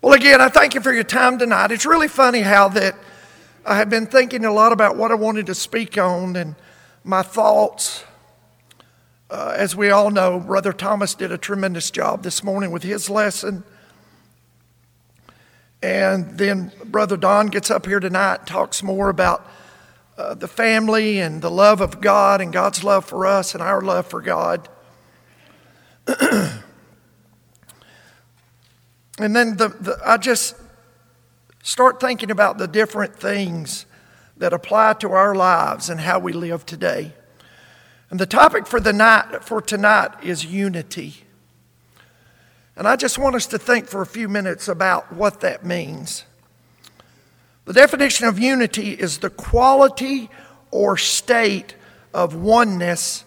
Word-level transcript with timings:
Well, 0.00 0.12
again, 0.12 0.40
I 0.40 0.48
thank 0.48 0.74
you 0.74 0.80
for 0.80 0.92
your 0.92 1.02
time 1.02 1.40
tonight. 1.40 1.72
It's 1.72 1.84
really 1.84 2.06
funny 2.06 2.42
how 2.42 2.68
that 2.68 2.94
I 3.66 3.78
have 3.78 3.90
been 3.90 4.06
thinking 4.06 4.44
a 4.44 4.52
lot 4.52 4.70
about 4.70 4.96
what 4.96 5.10
I 5.10 5.16
wanted 5.16 5.46
to 5.46 5.56
speak 5.56 5.98
on 5.98 6.36
and 6.36 6.54
my 7.02 7.22
thoughts. 7.22 8.04
Uh, 9.28 9.54
as 9.56 9.74
we 9.74 9.90
all 9.90 10.12
know, 10.12 10.38
Brother 10.38 10.72
Thomas 10.72 11.16
did 11.16 11.32
a 11.32 11.38
tremendous 11.38 11.90
job 11.90 12.22
this 12.22 12.44
morning 12.44 12.70
with 12.70 12.84
his 12.84 13.10
lesson. 13.10 13.64
And 15.82 16.38
then 16.38 16.70
Brother 16.84 17.16
Don 17.16 17.48
gets 17.48 17.68
up 17.68 17.84
here 17.84 17.98
tonight 17.98 18.36
and 18.36 18.46
talks 18.46 18.84
more 18.84 19.08
about 19.08 19.44
uh, 20.16 20.34
the 20.34 20.48
family 20.48 21.18
and 21.18 21.42
the 21.42 21.50
love 21.50 21.80
of 21.80 22.00
God 22.00 22.40
and 22.40 22.52
God's 22.52 22.84
love 22.84 23.04
for 23.04 23.26
us 23.26 23.52
and 23.52 23.60
our 23.60 23.80
love 23.80 24.06
for 24.06 24.20
God. 24.20 24.68
And 29.18 29.34
then 29.34 29.56
the, 29.56 29.68
the, 29.68 30.00
I 30.04 30.16
just 30.16 30.54
start 31.62 32.00
thinking 32.00 32.30
about 32.30 32.58
the 32.58 32.68
different 32.68 33.16
things 33.16 33.86
that 34.36 34.52
apply 34.52 34.94
to 34.94 35.10
our 35.10 35.34
lives 35.34 35.90
and 35.90 36.00
how 36.00 36.18
we 36.18 36.32
live 36.32 36.64
today. 36.64 37.12
And 38.10 38.18
the 38.18 38.26
topic 38.26 38.66
for 38.66 38.80
the 38.80 38.92
night 38.92 39.44
for 39.44 39.60
tonight 39.60 40.12
is 40.22 40.44
unity. 40.44 41.24
And 42.76 42.86
I 42.86 42.96
just 42.96 43.18
want 43.18 43.34
us 43.34 43.46
to 43.48 43.58
think 43.58 43.86
for 43.88 44.00
a 44.02 44.06
few 44.06 44.28
minutes 44.28 44.68
about 44.68 45.12
what 45.12 45.40
that 45.40 45.66
means. 45.66 46.24
The 47.64 47.72
definition 47.72 48.28
of 48.28 48.38
unity 48.38 48.92
is 48.92 49.18
the 49.18 49.30
quality 49.30 50.30
or 50.70 50.96
state 50.96 51.74
of 52.14 52.34
oneness 52.34 53.24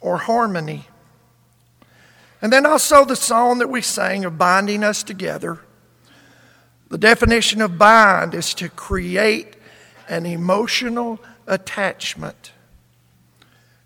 or 0.00 0.16
harmony. 0.16 0.86
And 2.44 2.52
then 2.52 2.66
also 2.66 3.06
the 3.06 3.16
song 3.16 3.60
that 3.60 3.70
we 3.70 3.80
sang 3.80 4.26
of 4.26 4.36
binding 4.36 4.84
us 4.84 5.02
together. 5.02 5.60
The 6.90 6.98
definition 6.98 7.62
of 7.62 7.78
bind 7.78 8.34
is 8.34 8.52
to 8.56 8.68
create 8.68 9.56
an 10.10 10.26
emotional 10.26 11.20
attachment. 11.46 12.52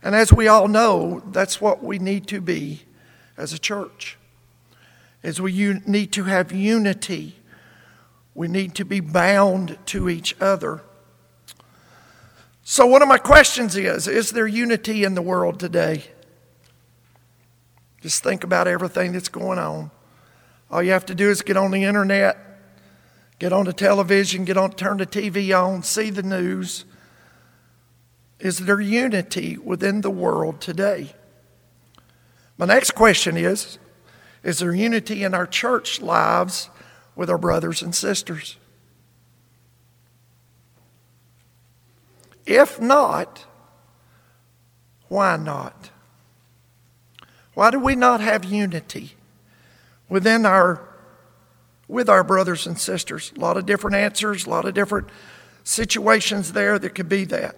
And 0.03 0.13
as 0.13 0.33
we 0.33 0.49
all 0.49 0.67
know, 0.67 1.23
that's 1.31 1.61
what 1.61 1.85
we 1.85 2.01
need 2.01 2.27
to 2.27 2.41
be 2.41 2.83
as 3.37 3.53
a 3.53 3.61
church. 3.61 4.19
As 5.23 5.41
we 5.41 5.53
need 5.87 6.11
to 6.15 6.25
have 6.25 6.51
unity, 6.51 7.37
we 8.35 8.49
need 8.49 8.75
to 8.75 8.85
be 8.85 8.99
bound 8.99 9.79
to 9.87 10.09
each 10.09 10.35
other. 10.41 10.83
So, 12.65 12.87
one 12.87 13.03
of 13.03 13.09
my 13.09 13.19
questions 13.19 13.77
is 13.77 14.09
Is 14.09 14.33
there 14.33 14.49
unity 14.49 15.05
in 15.05 15.15
the 15.15 15.23
world 15.23 15.61
today? 15.61 16.07
Just 18.01 18.23
think 18.23 18.45
about 18.45 18.69
everything 18.69 19.13
that's 19.13 19.29
going 19.29 19.59
on. 19.59 19.91
All 20.71 20.83
you 20.83 20.93
have 20.93 21.07
to 21.07 21.15
do 21.15 21.31
is 21.31 21.43
get 21.43 21.57
on 21.57 21.71
the 21.71 21.85
internet, 21.85 22.37
get 23.39 23.53
on 23.53 23.65
the 23.65 23.73
television, 23.73 24.45
get 24.45 24.57
on, 24.57 24.73
turn 24.73 24.99
the 24.99 25.07
TV 25.07 25.59
on, 25.59 25.83
see 25.83 26.11
the 26.11 26.23
news. 26.23 26.85
Is 28.39 28.59
there 28.61 28.81
unity 28.81 29.57
within 29.57 30.03
the 30.03 30.11
world 30.11 30.61
today? 30.61 31.15
My 32.57 32.67
next 32.67 32.93
question 32.93 33.37
is 33.37 33.79
Is 34.43 34.59
there 34.59 34.75
unity 34.75 35.25
in 35.25 35.35
our 35.35 35.47
church 35.47 36.01
lives 36.01 36.71
with 37.17 37.31
our 37.31 37.39
brothers 37.39 37.83
and 37.83 37.95
sisters? 37.95 38.57
If 42.47 42.81
not, 42.81 43.45
why 45.09 45.37
not? 45.37 45.91
Why 47.59 47.73
do 47.73 47.81
we 47.81 47.97
not 47.97 48.21
have 48.21 48.45
unity 48.45 49.17
within 50.09 50.47
our 50.47 50.81
with 51.89 52.09
our 52.09 52.23
brothers 52.23 52.69
and 52.69 52.79
sisters? 52.79 53.33
A 53.37 53.41
lot 53.41 53.57
of 53.57 53.67
different 53.67 53.97
answers, 53.97 54.47
a 54.47 54.51
lot 54.51 54.65
of 54.65 54.75
different 54.75 55.09
situations 55.65 56.53
there 56.53 56.79
that 56.79 56.95
could 56.95 57.09
be 57.09 57.25
that. 57.25 57.57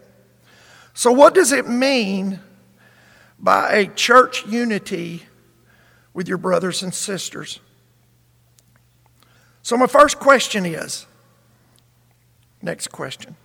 So 0.94 1.12
what 1.12 1.34
does 1.34 1.52
it 1.52 1.68
mean 1.68 2.40
by 3.38 3.72
a 3.72 3.88
church 3.88 4.46
unity 4.46 5.24
with 6.14 6.28
your 6.28 6.38
brothers 6.38 6.82
and 6.82 6.94
sisters? 6.94 7.60
So 9.60 9.76
my 9.76 9.86
first 9.86 10.18
question 10.18 10.64
is 10.64 11.04
next 12.62 12.86
question. 12.86 13.36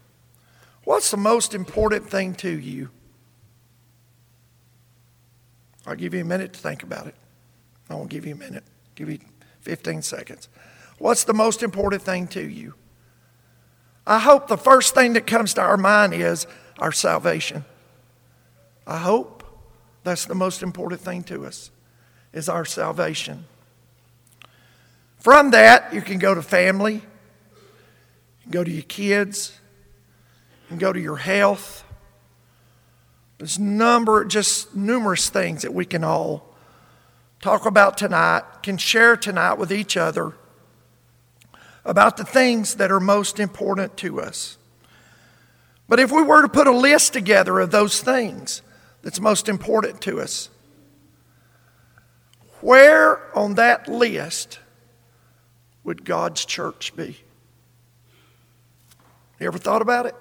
What's 0.86 1.12
the 1.12 1.18
most 1.18 1.54
important 1.54 2.10
thing 2.10 2.34
to 2.36 2.50
you? 2.50 2.92
I'll 5.88 5.96
give 5.96 6.14
you 6.14 6.22
a 6.22 6.26
minute 6.26 6.54
to 6.54 6.60
think 6.60 6.84
about 6.84 7.08
it. 7.08 7.16
I 7.90 7.96
won't 7.96 8.10
give 8.10 8.26
you 8.26 8.34
a 8.34 8.38
minute, 8.38 8.64
I'll 8.66 8.96
give 8.96 9.10
you 9.10 9.20
15 9.62 10.02
seconds. 10.02 10.50
What's 10.98 11.24
the 11.24 11.34
most 11.34 11.62
important 11.62 12.02
thing 12.02 12.28
to 12.30 12.42
you? 12.42 12.74
I 14.08 14.20
hope 14.20 14.48
the 14.48 14.58
first 14.58 14.94
thing 14.94 15.14
that 15.14 15.26
comes 15.26 15.54
to 15.56 15.62
our 15.62 15.78
mind 15.78 16.14
is 16.14 16.46
our 16.80 16.92
salvation. 16.92 17.66
I 18.86 18.98
hope 18.98 19.44
that's 20.04 20.26
the 20.26 20.36
most 20.36 20.62
important 20.62 21.02
thing 21.02 21.24
to 21.24 21.46
us 21.46 21.72
is 22.32 22.50
our 22.50 22.66
salvation. 22.66 23.46
From 25.20 25.52
that, 25.52 25.94
you 25.94 26.02
can 26.02 26.20
go 26.20 26.36
to 26.36 26.42
family, 26.44 26.96
you 26.96 27.02
can 28.44 28.52
go 28.52 28.64
to 28.64 28.70
your 28.70 28.84
kids, 28.84 29.58
you 30.64 30.68
can 30.68 30.78
go 30.78 30.94
to 30.94 31.00
your 31.00 31.18
health, 31.18 31.84
there's 33.38 33.60
number, 33.60 34.24
just 34.26 34.76
numerous 34.76 35.30
things 35.30 35.64
that 35.64 35.74
we 35.74 35.86
can 35.86 36.04
all 36.04 36.56
talk 37.42 37.66
about 37.66 37.98
tonight, 37.98 38.44
can 38.64 38.78
share 38.78 39.18
tonight 39.18 39.56
with 39.56 39.72
each 39.72 39.98
other 39.98 40.34
about 41.84 42.18
the 42.18 42.24
things 42.24 42.76
that 42.76 42.92
are 42.92 43.00
most 43.00 43.40
important 43.40 43.96
to 43.98 44.22
us. 44.22 44.58
But 45.88 46.00
if 46.00 46.12
we 46.12 46.24
were 46.24 46.42
to 46.42 46.50
put 46.50 46.66
a 46.66 46.72
list 46.72 47.14
together 47.14 47.60
of 47.60 47.72
those 47.72 48.02
things 48.02 48.62
that's 49.02 49.20
most 49.20 49.48
important 49.48 50.02
to 50.02 50.20
us, 50.20 50.50
where 52.62 53.38
on 53.38 53.56
that 53.56 53.88
list 53.88 54.60
would 55.84 56.04
God's 56.04 56.44
church 56.46 56.96
be? 56.96 57.18
You 59.40 59.48
ever 59.48 59.60
thought 59.60 59.84
about 59.84 60.08
it? 60.08 60.16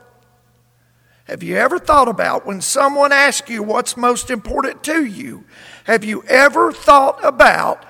Have 1.25 1.43
you 1.43 1.57
ever 1.57 1.79
thought 1.79 2.09
about 2.09 2.45
when 2.45 2.61
someone 2.61 3.11
asks 3.11 3.49
you 3.49 3.63
what's 3.63 3.97
most 3.97 4.31
important 4.31 4.85
to 4.85 5.05
you? 5.05 5.45
Have 5.85 6.05
you 6.05 6.23
ever 6.25 6.71
thought 6.71 7.19
about 7.25 7.87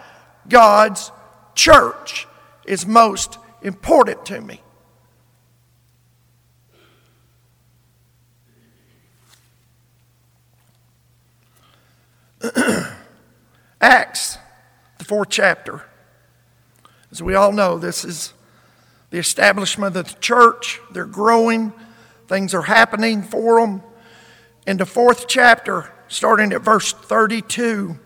God's 0.49 1.11
church 1.57 2.29
is 2.65 2.87
most 2.87 3.39
important 3.63 4.25
to 4.27 4.41
me? 4.41 4.61
Acts, 13.81 14.39
the 14.99 15.05
fourth 15.05 15.31
chapter. 15.31 15.83
As 17.11 17.21
we 17.21 17.35
all 17.35 17.51
know, 17.51 17.79
this 17.79 18.05
is 18.05 18.33
the 19.11 19.19
establishment 19.19 19.97
of 19.97 20.07
the 20.07 20.15
church. 20.21 20.81
They're 20.93 21.05
growing. 21.05 21.73
Things 22.35 22.53
are 22.53 22.63
happening 22.63 23.23
for 23.23 23.61
them. 23.61 23.81
In 24.67 24.79
the 24.79 24.87
fourth 24.87 25.29
chapter, 25.29 25.93
starting 26.09 26.53
at 26.53 26.63
verse 26.63 26.93
32, 26.93 27.97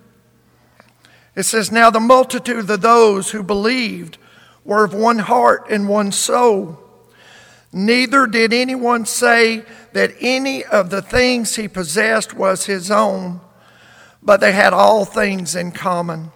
it 1.35 1.45
says, 1.45 1.73
Now 1.73 1.89
the 1.89 1.99
multitude 1.99 2.69
of 2.69 2.83
those 2.83 3.31
who 3.31 3.43
believed 3.43 4.19
were 4.67 4.85
of 4.85 4.93
one 4.93 5.21
heart 5.21 5.65
and 5.71 5.89
one 5.89 6.13
soul. 6.13 6.79
Neither 7.73 8.27
did 8.27 8.53
anyone 8.53 9.07
say 9.07 9.65
that 9.95 10.13
any 10.21 10.63
of 10.63 10.91
the 10.91 11.01
things 11.01 11.57
he 11.57 11.67
possessed 11.67 12.35
was 12.35 12.67
his 12.67 12.91
own, 12.91 13.41
but 14.23 14.43
they 14.43 14.53
had 14.53 14.75
all 14.75 15.07
things 15.07 15.57
in 15.57 15.73
common. 15.73 16.33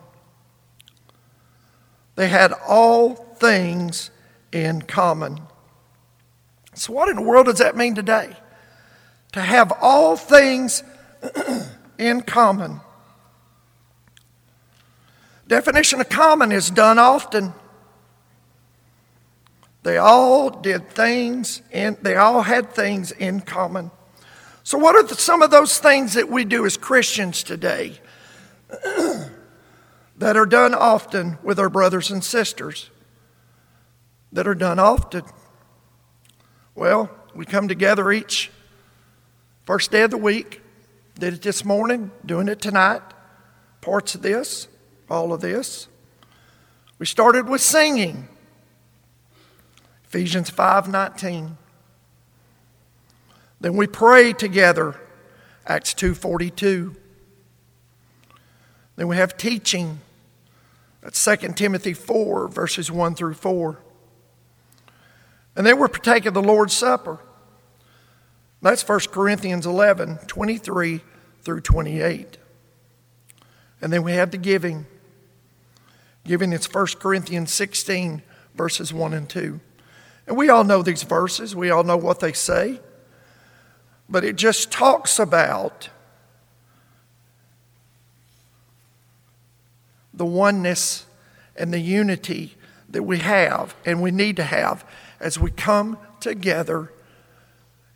They 2.14 2.28
had 2.28 2.54
all 2.66 3.16
things 3.38 4.10
in 4.50 4.80
common. 4.80 5.42
So, 6.82 6.92
what 6.92 7.08
in 7.08 7.14
the 7.14 7.22
world 7.22 7.46
does 7.46 7.58
that 7.58 7.76
mean 7.76 7.94
today? 7.94 8.36
To 9.34 9.40
have 9.40 9.72
all 9.80 10.16
things 10.16 10.82
in 11.98 12.22
common. 12.22 12.80
Definition 15.46 16.00
of 16.00 16.08
common 16.08 16.50
is 16.50 16.70
done 16.70 16.98
often. 16.98 17.52
They 19.84 19.96
all 19.96 20.50
did 20.50 20.90
things 20.90 21.62
and 21.70 21.96
they 22.02 22.16
all 22.16 22.42
had 22.42 22.72
things 22.72 23.12
in 23.12 23.42
common. 23.42 23.92
So, 24.64 24.76
what 24.76 24.96
are 24.96 25.04
the, 25.04 25.14
some 25.14 25.40
of 25.40 25.52
those 25.52 25.78
things 25.78 26.14
that 26.14 26.28
we 26.28 26.44
do 26.44 26.66
as 26.66 26.76
Christians 26.76 27.44
today 27.44 28.00
that 30.16 30.36
are 30.36 30.46
done 30.46 30.74
often 30.74 31.38
with 31.44 31.60
our 31.60 31.70
brothers 31.70 32.10
and 32.10 32.24
sisters? 32.24 32.90
That 34.32 34.48
are 34.48 34.56
done 34.56 34.80
often. 34.80 35.22
Well, 36.74 37.10
we 37.34 37.44
come 37.44 37.68
together 37.68 38.10
each 38.10 38.50
first 39.66 39.90
day 39.90 40.02
of 40.02 40.10
the 40.10 40.16
week. 40.16 40.62
Did 41.18 41.34
it 41.34 41.42
this 41.42 41.64
morning, 41.64 42.10
doing 42.24 42.48
it 42.48 42.60
tonight. 42.62 43.02
Parts 43.82 44.14
of 44.14 44.22
this, 44.22 44.68
all 45.10 45.32
of 45.34 45.42
this. 45.42 45.88
We 46.98 47.04
started 47.04 47.48
with 47.48 47.60
singing. 47.60 48.28
Ephesians 50.06 50.50
5:19. 50.50 51.58
Then 53.60 53.76
we 53.76 53.86
pray 53.86 54.32
together, 54.32 54.98
Acts 55.66 55.92
2:42. 55.94 56.96
Then 58.96 59.08
we 59.08 59.16
have 59.16 59.36
teaching. 59.36 60.00
That's 61.02 61.18
2 61.18 61.54
Timothy 61.54 61.92
4, 61.92 62.48
verses 62.48 62.90
1 62.90 63.14
through 63.14 63.34
4. 63.34 63.78
And 65.54 65.66
then 65.66 65.78
we're 65.78 65.88
partaking 65.88 66.28
of 66.28 66.34
the 66.34 66.42
Lord's 66.42 66.74
Supper. 66.74 67.18
That's 68.62 68.86
1 68.86 69.00
Corinthians 69.10 69.66
11, 69.66 70.18
23 70.26 71.00
through 71.42 71.60
28. 71.60 72.38
And 73.80 73.92
then 73.92 74.02
we 74.02 74.12
have 74.12 74.30
the 74.30 74.38
giving. 74.38 74.86
Giving 76.24 76.52
it's 76.52 76.72
1 76.72 76.86
Corinthians 77.00 77.52
16, 77.52 78.22
verses 78.54 78.92
1 78.94 79.12
and 79.12 79.28
2. 79.28 79.60
And 80.28 80.36
we 80.36 80.48
all 80.48 80.62
know 80.62 80.82
these 80.82 81.02
verses, 81.02 81.56
we 81.56 81.70
all 81.70 81.82
know 81.82 81.96
what 81.96 82.20
they 82.20 82.32
say. 82.32 82.80
But 84.08 84.24
it 84.24 84.36
just 84.36 84.70
talks 84.70 85.18
about 85.18 85.88
the 90.14 90.24
oneness 90.24 91.06
and 91.56 91.72
the 91.72 91.80
unity 91.80 92.54
that 92.88 93.02
we 93.02 93.18
have 93.18 93.74
and 93.84 94.02
we 94.02 94.10
need 94.10 94.36
to 94.36 94.44
have 94.44 94.84
as 95.22 95.38
we 95.38 95.50
come 95.50 95.96
together 96.20 96.92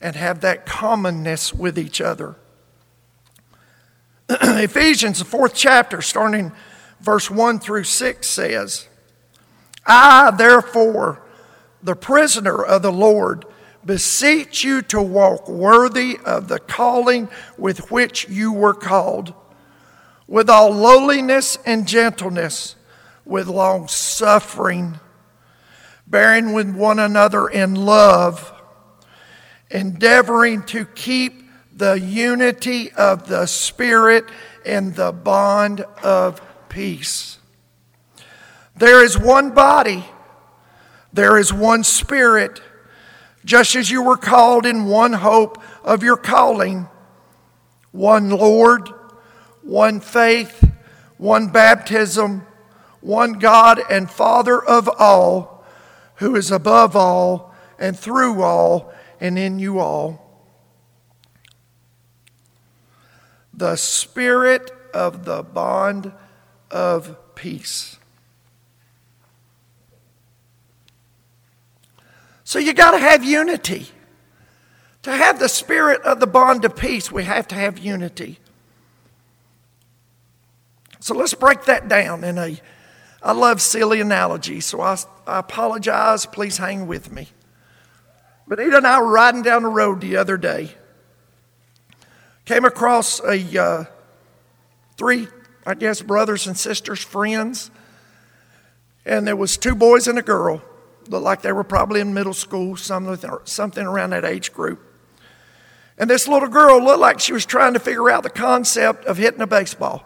and 0.01 0.17
have 0.17 0.41
that 0.41 0.65
commonness 0.65 1.53
with 1.53 1.79
each 1.79 2.01
other. 2.01 2.37
Ephesians, 4.31 5.19
the 5.19 5.25
fourth 5.25 5.55
chapter, 5.55 6.01
starting 6.01 6.53
verse 7.01 7.31
1 7.31 7.59
through 7.59 7.85
6, 7.85 8.27
says, 8.29 8.89
I, 9.85 10.31
therefore, 10.31 11.23
the 11.83 11.97
prisoner 11.97 12.63
of 12.63 12.83
the 12.83 12.93
Lord, 12.93 13.45
beseech 13.85 14.65
you 14.65 14.83
to 14.83 15.01
walk 15.01 15.49
worthy 15.49 16.19
of 16.25 16.49
the 16.49 16.59
calling 16.59 17.29
with 17.57 17.91
which 17.91 18.29
you 18.29 18.53
were 18.53 18.75
called, 18.75 19.33
with 20.27 20.51
all 20.51 20.71
lowliness 20.71 21.59
and 21.65 21.87
gentleness, 21.87 22.75
with 23.25 23.47
long 23.47 23.87
suffering, 23.87 24.99
bearing 26.07 26.53
with 26.53 26.75
one 26.75 26.99
another 26.99 27.49
in 27.49 27.75
love, 27.75 28.53
endeavoring 29.71 30.63
to 30.63 30.85
keep 30.85 31.43
the 31.75 31.95
unity 31.95 32.91
of 32.93 33.29
the 33.29 33.47
Spirit 33.47 34.25
in 34.65 34.93
the 34.93 35.13
bond 35.13 35.81
of 36.03 36.41
peace. 36.69 37.39
There 38.77 39.05
is 39.05 39.19
one 39.19 39.51
body, 39.51 40.05
there 41.13 41.39
is 41.39 41.53
one 41.53 41.85
Spirit, 41.85 42.61
just 43.45 43.77
as 43.77 43.91
you 43.91 44.03
were 44.03 44.17
called 44.17 44.67
in 44.67 44.87
one 44.87 45.13
hope 45.13 45.63
of 45.85 46.03
your 46.03 46.17
calling, 46.17 46.89
one 47.93 48.31
Lord, 48.31 48.89
one 49.63 50.01
faith, 50.01 50.71
one 51.17 51.49
baptism, 51.49 52.47
one 53.01 53.35
God 53.35 53.81
and 53.91 54.11
Father 54.11 54.63
of 54.63 54.89
all, 54.99 55.56
who 56.17 56.37
is 56.37 56.51
above 56.51 56.97
all 56.97 57.55
and 57.79 57.99
through 57.99 58.43
all 58.43 58.93
and 59.21 59.39
in 59.39 59.59
you 59.59 59.79
all. 59.79 60.27
the 63.57 63.77
spirit 63.77 64.71
of 64.93 65.25
the 65.25 65.43
bond 65.43 66.13
of 66.71 67.17
peace. 67.35 67.97
So 72.45 72.59
you 72.59 72.75
got 72.75 72.93
to 72.93 72.99
have 72.99 73.25
unity. 73.25 73.89
To 75.03 75.13
have 75.13 75.39
the 75.39 75.49
spirit 75.49 76.03
of 76.03 76.21
the 76.21 76.27
bond 76.27 76.65
of 76.65 76.77
peace, 76.77 77.11
we 77.11 77.25
have 77.25 77.49
to 77.49 77.55
have 77.55 77.79
unity. 77.79 78.39
So 81.01 81.15
let's 81.15 81.35
break 81.35 81.65
that 81.65 81.89
down 81.89 82.25
in 82.25 82.37
a 82.39 82.61
I 83.23 83.33
love 83.33 83.61
silly 83.61 84.01
analogies, 84.01 84.67
so 84.67 84.81
I, 84.81 84.97
I 85.27 85.39
apologize. 85.41 86.27
Please 86.27 86.59
hang 86.59 86.87
with 86.87 87.11
me. 87.11 87.29
But 88.47 88.61
Ada 88.61 88.77
and 88.79 88.87
I 88.87 89.01
were 89.01 89.11
riding 89.11 89.43
down 89.43 89.63
the 89.63 89.69
road 89.69 90.01
the 90.01 90.17
other 90.17 90.37
day 90.37 90.75
Came 92.47 92.65
across 92.65 93.21
a 93.25 93.61
uh, 93.61 93.85
three, 94.97 95.27
I 95.67 95.75
guess, 95.75 96.01
brothers 96.01 96.47
and 96.47 96.57
sisters, 96.57 97.03
friends, 97.03 97.73
and 99.05 99.27
there 99.27 99.35
was 99.35 99.57
two 99.57 99.75
boys 99.75 100.07
and 100.07 100.17
a 100.17 100.23
girl. 100.23 100.63
Looked 101.09 101.25
like 101.25 101.43
they 101.43 101.51
were 101.51 101.65
probably 101.65 102.01
in 102.01 102.15
middle 102.15 102.33
school, 102.33 102.77
something, 102.77 103.31
something 103.43 103.85
around 103.85 104.11
that 104.11 104.25
age 104.25 104.53
group. 104.53 104.81
And 105.99 106.09
this 106.09 106.29
little 106.29 106.49
girl 106.49 106.81
looked 106.81 107.01
like 107.01 107.19
she 107.19 107.33
was 107.33 107.45
trying 107.45 107.73
to 107.73 107.81
figure 107.81 108.11
out 108.11 108.23
the 108.23 108.31
concept 108.31 109.05
of 109.07 109.17
hitting 109.17 109.41
a 109.41 109.47
baseball. 109.47 110.05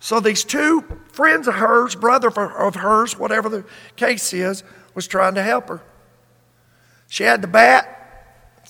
So 0.00 0.20
these 0.20 0.44
two 0.44 0.84
friends 1.12 1.48
of 1.48 1.54
hers, 1.54 1.94
brother 1.94 2.28
of 2.28 2.76
hers, 2.76 3.18
whatever 3.18 3.48
the 3.48 3.64
case 3.96 4.32
is, 4.32 4.62
was 4.94 5.06
trying 5.06 5.34
to 5.34 5.42
help 5.42 5.68
her. 5.68 5.82
She 7.08 7.24
had 7.24 7.42
the 7.42 7.48
bat, 7.48 7.96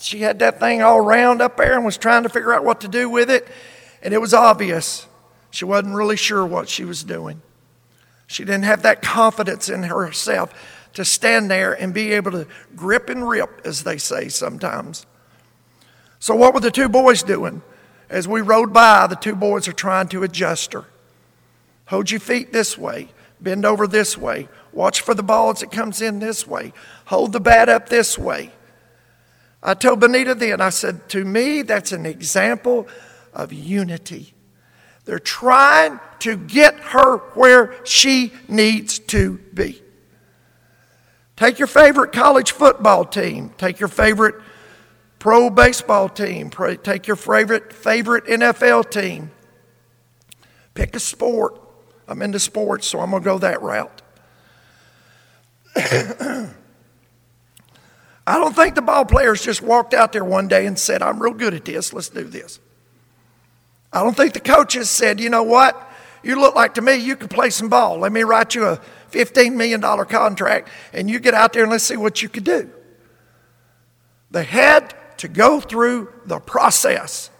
she 0.00 0.20
had 0.20 0.38
that 0.40 0.60
thing 0.60 0.82
all 0.82 1.00
round 1.00 1.40
up 1.40 1.56
there 1.56 1.74
and 1.74 1.84
was 1.84 1.98
trying 1.98 2.22
to 2.24 2.28
figure 2.28 2.52
out 2.52 2.64
what 2.64 2.80
to 2.82 2.88
do 2.88 3.08
with 3.08 3.30
it. 3.30 3.48
And 4.02 4.12
it 4.12 4.20
was 4.20 4.34
obvious 4.34 5.06
she 5.50 5.64
wasn't 5.64 5.94
really 5.94 6.16
sure 6.16 6.44
what 6.44 6.68
she 6.68 6.84
was 6.84 7.02
doing. 7.02 7.40
She 8.26 8.44
didn't 8.44 8.64
have 8.64 8.82
that 8.82 9.02
confidence 9.02 9.68
in 9.68 9.84
herself 9.84 10.52
to 10.94 11.04
stand 11.04 11.50
there 11.50 11.72
and 11.72 11.94
be 11.94 12.12
able 12.12 12.32
to 12.32 12.46
grip 12.74 13.08
and 13.08 13.28
rip, 13.28 13.62
as 13.64 13.84
they 13.84 13.98
say 13.98 14.28
sometimes. 14.28 15.06
So, 16.18 16.34
what 16.34 16.54
were 16.54 16.60
the 16.60 16.70
two 16.70 16.88
boys 16.88 17.22
doing? 17.22 17.62
As 18.08 18.26
we 18.26 18.40
rode 18.40 18.72
by, 18.72 19.06
the 19.06 19.16
two 19.16 19.34
boys 19.34 19.68
are 19.68 19.72
trying 19.72 20.08
to 20.08 20.22
adjust 20.22 20.72
her. 20.72 20.84
Hold 21.86 22.10
your 22.10 22.20
feet 22.20 22.52
this 22.52 22.76
way, 22.76 23.08
bend 23.40 23.64
over 23.64 23.86
this 23.86 24.18
way, 24.18 24.48
watch 24.72 25.00
for 25.00 25.14
the 25.14 25.22
ball 25.22 25.50
as 25.50 25.62
it 25.62 25.70
comes 25.70 26.02
in 26.02 26.18
this 26.18 26.46
way, 26.46 26.72
hold 27.06 27.32
the 27.32 27.40
bat 27.40 27.68
up 27.68 27.88
this 27.88 28.18
way. 28.18 28.50
I 29.62 29.74
told 29.74 30.00
Benita 30.00 30.34
then, 30.34 30.60
I 30.60 30.70
said, 30.70 31.08
to 31.10 31.24
me, 31.24 31.62
that's 31.62 31.92
an 31.92 32.06
example 32.06 32.86
of 33.32 33.52
unity. 33.52 34.34
They're 35.04 35.18
trying 35.18 36.00
to 36.20 36.36
get 36.36 36.74
her 36.80 37.18
where 37.34 37.74
she 37.84 38.32
needs 38.48 38.98
to 38.98 39.38
be. 39.54 39.82
Take 41.36 41.58
your 41.58 41.68
favorite 41.68 42.12
college 42.12 42.52
football 42.52 43.04
team, 43.04 43.52
take 43.58 43.78
your 43.78 43.88
favorite 43.88 44.36
pro 45.18 45.50
baseball 45.50 46.08
team, 46.08 46.50
take 46.50 47.06
your 47.06 47.16
favorite, 47.16 47.72
favorite 47.72 48.24
NFL 48.26 48.90
team. 48.90 49.30
Pick 50.74 50.94
a 50.94 51.00
sport. 51.00 51.60
I'm 52.08 52.22
into 52.22 52.38
sports, 52.38 52.86
so 52.86 53.00
I'm 53.00 53.10
going 53.10 53.22
to 53.22 53.24
go 53.24 53.38
that 53.38 53.62
route. 53.62 54.02
I 58.28 58.38
don't 58.38 58.56
think 58.56 58.74
the 58.74 58.82
ball 58.82 59.04
players 59.04 59.42
just 59.42 59.62
walked 59.62 59.94
out 59.94 60.12
there 60.12 60.24
one 60.24 60.48
day 60.48 60.66
and 60.66 60.78
said, 60.78 61.02
I'm 61.02 61.22
real 61.22 61.34
good 61.34 61.54
at 61.54 61.64
this, 61.64 61.92
let's 61.92 62.08
do 62.08 62.24
this. 62.24 62.58
I 63.92 64.02
don't 64.02 64.16
think 64.16 64.34
the 64.34 64.40
coaches 64.40 64.90
said, 64.90 65.20
you 65.20 65.30
know 65.30 65.44
what? 65.44 65.80
You 66.22 66.40
look 66.40 66.56
like 66.56 66.74
to 66.74 66.82
me 66.82 66.96
you 66.96 67.14
could 67.14 67.30
play 67.30 67.50
some 67.50 67.68
ball. 67.68 67.98
Let 67.98 68.10
me 68.10 68.24
write 68.24 68.54
you 68.54 68.66
a 68.66 68.80
$15 69.12 69.54
million 69.54 69.80
contract 69.80 70.68
and 70.92 71.08
you 71.08 71.20
get 71.20 71.34
out 71.34 71.52
there 71.52 71.62
and 71.62 71.70
let's 71.70 71.84
see 71.84 71.96
what 71.96 72.20
you 72.20 72.28
could 72.28 72.44
do. 72.44 72.70
They 74.32 74.44
had 74.44 74.94
to 75.18 75.28
go 75.28 75.60
through 75.60 76.12
the 76.24 76.40
process. 76.40 77.30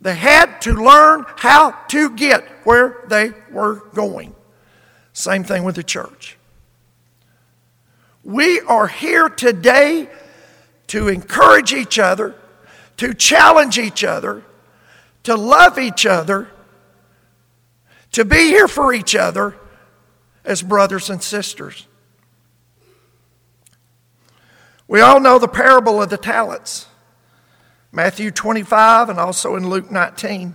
They 0.00 0.14
had 0.14 0.60
to 0.62 0.74
learn 0.74 1.24
how 1.36 1.70
to 1.88 2.10
get 2.10 2.44
where 2.64 3.04
they 3.08 3.32
were 3.50 3.76
going. 3.94 4.34
Same 5.12 5.44
thing 5.44 5.64
with 5.64 5.76
the 5.76 5.82
church. 5.82 6.36
We 8.22 8.60
are 8.60 8.88
here 8.88 9.28
today 9.28 10.08
to 10.88 11.08
encourage 11.08 11.72
each 11.72 11.98
other, 11.98 12.34
to 12.98 13.14
challenge 13.14 13.78
each 13.78 14.04
other, 14.04 14.42
to 15.22 15.36
love 15.36 15.78
each 15.78 16.06
other, 16.06 16.48
to 18.12 18.24
be 18.24 18.48
here 18.48 18.68
for 18.68 18.92
each 18.92 19.14
other 19.14 19.56
as 20.44 20.62
brothers 20.62 21.10
and 21.10 21.22
sisters. 21.22 21.86
We 24.88 25.00
all 25.00 25.20
know 25.20 25.38
the 25.38 25.48
parable 25.48 26.00
of 26.00 26.10
the 26.10 26.16
talents, 26.16 26.86
Matthew 27.96 28.30
25 28.30 29.08
and 29.08 29.18
also 29.18 29.56
in 29.56 29.70
Luke 29.70 29.90
19. 29.90 30.54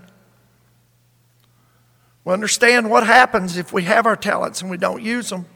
We 2.24 2.33
understand 2.33 2.88
what 2.88 3.03
happens 3.03 3.57
if 3.57 3.74
we 3.74 3.81
have 3.81 4.05
our 4.05 4.15
talents 4.15 4.62
and 4.62 4.69
we 4.69 4.77
don't 4.77 5.01
use 5.01 5.31
them. 5.31 5.48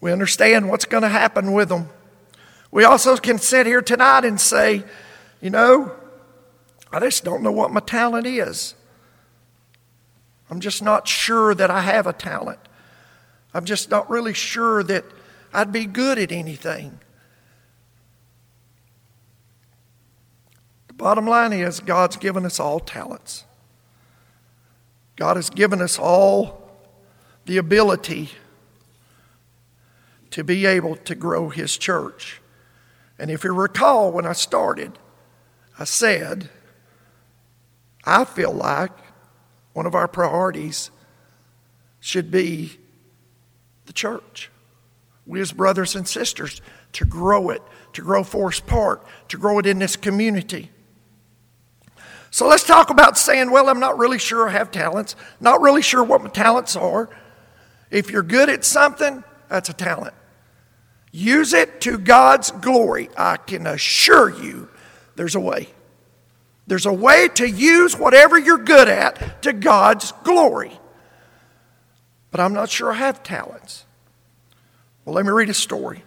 We 0.00 0.10
understand 0.10 0.70
what's 0.70 0.86
going 0.86 1.02
to 1.02 1.10
happen 1.10 1.52
with 1.52 1.68
them. 1.68 1.90
We 2.70 2.84
also 2.84 3.18
can 3.18 3.36
sit 3.36 3.66
here 3.66 3.82
tonight 3.82 4.24
and 4.24 4.40
say, 4.40 4.82
you 5.42 5.50
know, 5.50 5.92
I 6.90 6.98
just 6.98 7.22
don't 7.22 7.42
know 7.42 7.52
what 7.52 7.70
my 7.70 7.80
talent 7.80 8.26
is. 8.26 8.74
I'm 10.48 10.60
just 10.60 10.82
not 10.82 11.06
sure 11.06 11.54
that 11.54 11.70
I 11.70 11.82
have 11.82 12.06
a 12.06 12.14
talent. 12.14 12.60
I'm 13.52 13.66
just 13.66 13.90
not 13.90 14.08
really 14.08 14.32
sure 14.32 14.82
that 14.84 15.04
I'd 15.52 15.70
be 15.70 15.84
good 15.84 16.18
at 16.18 16.32
anything. 16.32 16.98
Bottom 21.02 21.26
line 21.26 21.52
is 21.52 21.80
God's 21.80 22.16
given 22.16 22.46
us 22.46 22.60
all 22.60 22.78
talents. 22.78 23.44
God 25.16 25.34
has 25.34 25.50
given 25.50 25.82
us 25.82 25.98
all 25.98 26.70
the 27.44 27.56
ability 27.58 28.30
to 30.30 30.44
be 30.44 30.64
able 30.64 30.94
to 30.94 31.16
grow 31.16 31.48
His 31.48 31.76
church. 31.76 32.40
And 33.18 33.32
if 33.32 33.42
you 33.42 33.52
recall, 33.52 34.12
when 34.12 34.24
I 34.24 34.32
started, 34.32 34.92
I 35.76 35.84
said, 35.84 36.48
I 38.04 38.24
feel 38.24 38.52
like 38.52 38.92
one 39.72 39.86
of 39.86 39.96
our 39.96 40.06
priorities 40.06 40.92
should 41.98 42.30
be 42.30 42.78
the 43.86 43.92
church. 43.92 44.50
We, 45.26 45.40
as 45.40 45.50
brothers 45.50 45.96
and 45.96 46.06
sisters, 46.06 46.62
to 46.92 47.04
grow 47.04 47.50
it, 47.50 47.62
to 47.94 48.02
grow 48.02 48.22
Forest 48.22 48.68
Park, 48.68 49.04
to 49.30 49.36
grow 49.36 49.58
it 49.58 49.66
in 49.66 49.80
this 49.80 49.96
community. 49.96 50.70
So 52.32 52.48
let's 52.48 52.64
talk 52.64 52.88
about 52.88 53.18
saying, 53.18 53.50
well, 53.50 53.68
I'm 53.68 53.78
not 53.78 53.98
really 53.98 54.18
sure 54.18 54.48
I 54.48 54.52
have 54.52 54.70
talents, 54.70 55.16
not 55.38 55.60
really 55.60 55.82
sure 55.82 56.02
what 56.02 56.22
my 56.22 56.30
talents 56.30 56.74
are. 56.76 57.10
If 57.90 58.10
you're 58.10 58.22
good 58.22 58.48
at 58.48 58.64
something, 58.64 59.22
that's 59.50 59.68
a 59.68 59.74
talent. 59.74 60.14
Use 61.12 61.52
it 61.52 61.82
to 61.82 61.98
God's 61.98 62.50
glory. 62.50 63.10
I 63.18 63.36
can 63.36 63.66
assure 63.66 64.30
you 64.30 64.70
there's 65.14 65.34
a 65.34 65.40
way. 65.40 65.68
There's 66.66 66.86
a 66.86 66.92
way 66.92 67.28
to 67.34 67.46
use 67.46 67.98
whatever 67.98 68.38
you're 68.38 68.56
good 68.56 68.88
at 68.88 69.42
to 69.42 69.52
God's 69.52 70.12
glory. 70.24 70.72
But 72.30 72.40
I'm 72.40 72.54
not 72.54 72.70
sure 72.70 72.92
I 72.92 72.96
have 72.96 73.22
talents. 73.22 73.84
Well, 75.04 75.14
let 75.14 75.26
me 75.26 75.32
read 75.32 75.50
a 75.50 75.54
story. 75.54 76.02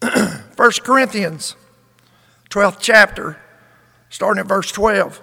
1 0.00 0.40
Corinthians, 0.56 1.54
12th 2.48 2.78
chapter, 2.80 3.38
starting 4.12 4.40
at 4.40 4.46
verse 4.46 4.70
12. 4.70 5.20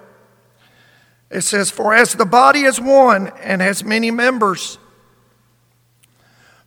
It 1.30 1.42
says, 1.42 1.70
For 1.70 1.94
as 1.94 2.14
the 2.14 2.26
body 2.26 2.62
is 2.62 2.80
one 2.80 3.28
and 3.40 3.62
has 3.62 3.84
many 3.84 4.10
members, 4.10 4.78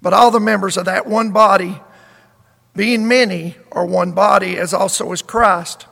but 0.02 0.14
all 0.14 0.32
the 0.32 0.40
members 0.40 0.78
of 0.78 0.86
that 0.86 1.06
one 1.06 1.32
body, 1.32 1.82
being 2.76 3.08
many, 3.08 3.58
are 3.74 3.86
one 3.86 4.14
body, 4.14 4.58
as 4.58 4.74
also 4.74 5.12
is 5.12 5.22
Christ. 5.22 5.86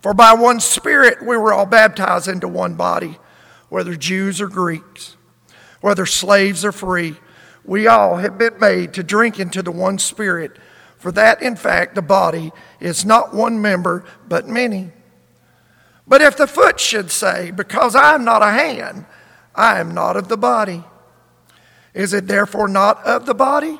For 0.00 0.14
by 0.14 0.32
one 0.32 0.60
Spirit 0.60 1.26
we 1.26 1.36
were 1.36 1.52
all 1.52 1.66
baptized 1.66 2.28
into 2.28 2.46
one 2.46 2.74
body, 2.74 3.18
whether 3.68 3.96
Jews 3.96 4.40
or 4.40 4.46
Greeks, 4.46 5.16
whether 5.80 6.06
slaves 6.06 6.64
or 6.64 6.72
free. 6.72 7.16
We 7.64 7.88
all 7.88 8.16
have 8.16 8.38
been 8.38 8.60
made 8.60 8.94
to 8.94 9.02
drink 9.02 9.40
into 9.40 9.62
the 9.62 9.72
one 9.72 9.98
Spirit. 9.98 10.52
For 10.98 11.10
that, 11.12 11.42
in 11.42 11.56
fact, 11.56 11.96
the 11.96 12.02
body 12.02 12.52
is 12.78 13.04
not 13.04 13.34
one 13.34 13.60
member, 13.60 14.04
but 14.28 14.48
many. 14.48 14.92
But 16.08 16.22
if 16.22 16.38
the 16.38 16.46
foot 16.46 16.80
should 16.80 17.10
say, 17.10 17.50
Because 17.50 17.94
I 17.94 18.14
am 18.14 18.24
not 18.24 18.42
a 18.42 18.50
hand, 18.50 19.04
I 19.54 19.78
am 19.78 19.92
not 19.92 20.16
of 20.16 20.28
the 20.28 20.38
body, 20.38 20.82
is 21.94 22.12
it 22.12 22.26
therefore 22.26 22.68
not 22.68 23.04
of 23.04 23.26
the 23.26 23.34
body? 23.34 23.78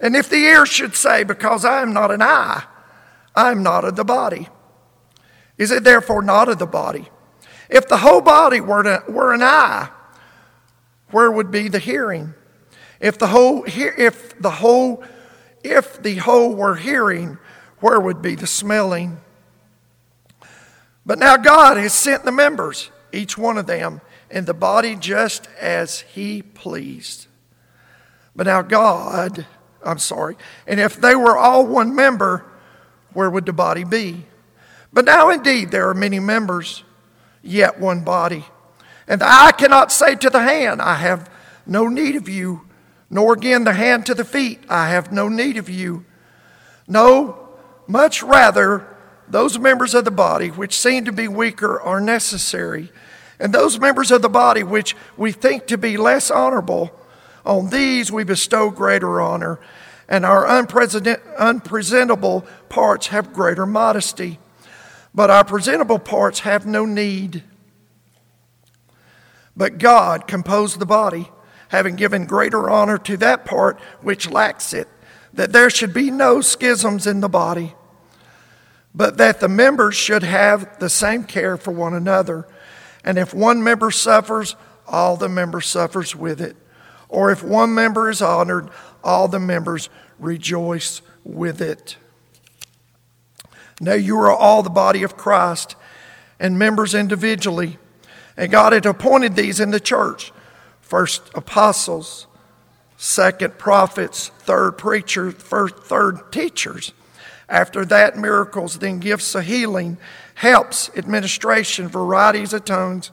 And 0.00 0.16
if 0.16 0.30
the 0.30 0.36
ear 0.36 0.64
should 0.64 0.96
say, 0.96 1.22
Because 1.22 1.64
I 1.64 1.82
am 1.82 1.92
not 1.92 2.10
an 2.10 2.22
eye, 2.22 2.64
I 3.36 3.50
am 3.50 3.62
not 3.62 3.84
of 3.84 3.96
the 3.96 4.04
body, 4.04 4.48
is 5.58 5.70
it 5.70 5.84
therefore 5.84 6.22
not 6.22 6.48
of 6.48 6.58
the 6.58 6.66
body? 6.66 7.08
If 7.68 7.86
the 7.86 7.98
whole 7.98 8.22
body 8.22 8.60
were, 8.60 8.82
to, 8.82 9.04
were 9.08 9.32
an 9.32 9.42
eye, 9.42 9.90
where 11.10 11.30
would 11.30 11.50
be 11.50 11.68
the 11.68 11.78
hearing? 11.78 12.34
If 12.98 13.18
the 13.18 13.28
whole, 13.28 13.64
if 13.66 14.38
the 14.40 14.50
whole, 14.50 15.04
if 15.62 16.02
the 16.02 16.16
whole 16.16 16.54
were 16.54 16.76
hearing, 16.76 17.38
where 17.80 18.00
would 18.00 18.22
be 18.22 18.34
the 18.34 18.46
smelling? 18.46 19.20
But 21.10 21.18
now 21.18 21.36
God 21.36 21.76
has 21.76 21.92
sent 21.92 22.24
the 22.24 22.30
members, 22.30 22.88
each 23.12 23.36
one 23.36 23.58
of 23.58 23.66
them, 23.66 24.00
in 24.30 24.44
the 24.44 24.54
body 24.54 24.94
just 24.94 25.48
as 25.60 26.02
He 26.02 26.40
pleased. 26.40 27.26
But 28.36 28.46
now 28.46 28.62
God, 28.62 29.44
I'm 29.82 29.98
sorry, 29.98 30.36
and 30.68 30.78
if 30.78 31.00
they 31.00 31.16
were 31.16 31.36
all 31.36 31.66
one 31.66 31.96
member, 31.96 32.44
where 33.12 33.28
would 33.28 33.44
the 33.44 33.52
body 33.52 33.82
be? 33.82 34.24
But 34.92 35.04
now 35.04 35.30
indeed 35.30 35.72
there 35.72 35.88
are 35.88 35.94
many 35.94 36.20
members, 36.20 36.84
yet 37.42 37.80
one 37.80 38.04
body. 38.04 38.44
And 39.08 39.20
the 39.20 39.26
eye 39.26 39.50
cannot 39.50 39.90
say 39.90 40.14
to 40.14 40.30
the 40.30 40.38
hand, 40.38 40.80
I 40.80 40.94
have 40.94 41.28
no 41.66 41.88
need 41.88 42.14
of 42.14 42.28
you, 42.28 42.68
nor 43.10 43.32
again 43.32 43.64
the 43.64 43.72
hand 43.72 44.06
to 44.06 44.14
the 44.14 44.24
feet, 44.24 44.60
I 44.68 44.90
have 44.90 45.10
no 45.10 45.28
need 45.28 45.56
of 45.56 45.68
you. 45.68 46.04
No, 46.86 47.48
much 47.88 48.22
rather 48.22 48.86
those 49.30 49.58
members 49.58 49.94
of 49.94 50.04
the 50.04 50.10
body 50.10 50.48
which 50.48 50.76
seem 50.76 51.04
to 51.04 51.12
be 51.12 51.28
weaker 51.28 51.80
are 51.80 52.00
necessary, 52.00 52.90
and 53.38 53.52
those 53.52 53.78
members 53.78 54.10
of 54.10 54.22
the 54.22 54.28
body 54.28 54.62
which 54.62 54.96
we 55.16 55.32
think 55.32 55.66
to 55.66 55.78
be 55.78 55.96
less 55.96 56.30
honorable, 56.30 56.90
on 57.44 57.70
these 57.70 58.12
we 58.12 58.24
bestow 58.24 58.70
greater 58.70 59.20
honor, 59.20 59.60
and 60.08 60.26
our 60.26 60.46
unpresentable 60.46 62.44
parts 62.68 63.06
have 63.08 63.32
greater 63.32 63.64
modesty, 63.66 64.38
but 65.14 65.30
our 65.30 65.44
presentable 65.44 65.98
parts 65.98 66.40
have 66.40 66.66
no 66.66 66.84
need. 66.84 67.44
But 69.56 69.78
God 69.78 70.26
composed 70.26 70.78
the 70.78 70.86
body, 70.86 71.30
having 71.68 71.94
given 71.94 72.26
greater 72.26 72.68
honor 72.68 72.98
to 72.98 73.16
that 73.18 73.44
part 73.44 73.78
which 74.00 74.28
lacks 74.28 74.72
it, 74.72 74.88
that 75.32 75.52
there 75.52 75.70
should 75.70 75.94
be 75.94 76.10
no 76.10 76.40
schisms 76.40 77.06
in 77.06 77.20
the 77.20 77.28
body 77.28 77.74
but 78.94 79.18
that 79.18 79.40
the 79.40 79.48
members 79.48 79.94
should 79.94 80.22
have 80.22 80.78
the 80.78 80.90
same 80.90 81.24
care 81.24 81.56
for 81.56 81.70
one 81.70 81.94
another. 81.94 82.46
And 83.04 83.18
if 83.18 83.32
one 83.32 83.62
member 83.62 83.90
suffers, 83.90 84.56
all 84.86 85.16
the 85.16 85.28
members 85.28 85.66
suffers 85.66 86.16
with 86.16 86.40
it. 86.40 86.56
Or 87.08 87.30
if 87.30 87.42
one 87.42 87.74
member 87.74 88.10
is 88.10 88.20
honored, 88.20 88.68
all 89.02 89.28
the 89.28 89.40
members 89.40 89.88
rejoice 90.18 91.02
with 91.24 91.60
it. 91.60 91.96
Now 93.80 93.94
you 93.94 94.16
are 94.18 94.30
all 94.30 94.62
the 94.62 94.70
body 94.70 95.02
of 95.02 95.16
Christ 95.16 95.76
and 96.38 96.58
members 96.58 96.94
individually. 96.94 97.78
And 98.36 98.50
God 98.50 98.72
had 98.72 98.86
appointed 98.86 99.36
these 99.36 99.60
in 99.60 99.70
the 99.70 99.80
church 99.80 100.32
first 100.80 101.22
apostles, 101.36 102.26
second 102.96 103.58
prophets, 103.58 104.30
third 104.40 104.72
preachers, 104.72 105.34
first, 105.34 105.76
third 105.84 106.32
teachers 106.32 106.92
after 107.50 107.84
that, 107.86 108.16
miracles, 108.16 108.78
then 108.78 109.00
gifts 109.00 109.34
of 109.34 109.44
healing, 109.44 109.98
helps, 110.34 110.88
administration, 110.96 111.88
varieties 111.88 112.52
of 112.52 112.64
tongues. 112.64 113.10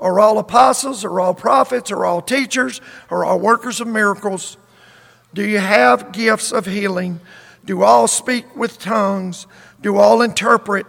Are 0.00 0.18
all 0.18 0.38
apostles, 0.38 1.04
are 1.04 1.20
all 1.20 1.34
prophets, 1.34 1.90
are 1.90 2.04
all 2.04 2.22
teachers, 2.22 2.80
are 3.10 3.24
all 3.24 3.38
workers 3.38 3.80
of 3.80 3.86
miracles? 3.86 4.56
Do 5.34 5.46
you 5.46 5.58
have 5.58 6.12
gifts 6.12 6.52
of 6.52 6.64
healing? 6.64 7.20
Do 7.66 7.82
all 7.82 8.08
speak 8.08 8.56
with 8.56 8.78
tongues? 8.78 9.46
Do 9.82 9.98
all 9.98 10.22
interpret? 10.22 10.86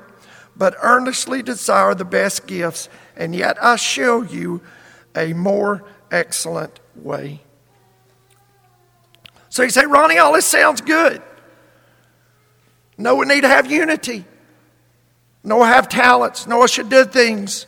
But 0.56 0.76
earnestly 0.82 1.44
desire 1.44 1.94
the 1.94 2.06
best 2.06 2.48
gifts, 2.48 2.88
and 3.16 3.36
yet 3.36 3.62
I 3.62 3.76
show 3.76 4.22
you 4.22 4.62
a 5.16 5.34
more 5.34 5.84
excellent 6.10 6.80
way. 6.96 7.42
So 9.50 9.64
you 9.64 9.70
say, 9.70 9.86
Ronnie, 9.86 10.18
all 10.18 10.34
this 10.34 10.46
sounds 10.46 10.82
good. 10.82 11.22
No, 12.98 13.16
we 13.16 13.26
need 13.26 13.42
to 13.42 13.48
have 13.48 13.70
unity. 13.70 14.26
No, 15.44 15.62
I 15.62 15.70
have 15.70 15.88
talents. 15.88 16.48
No, 16.48 16.62
I 16.62 16.66
should 16.66 16.90
do 16.90 17.06
things. 17.06 17.68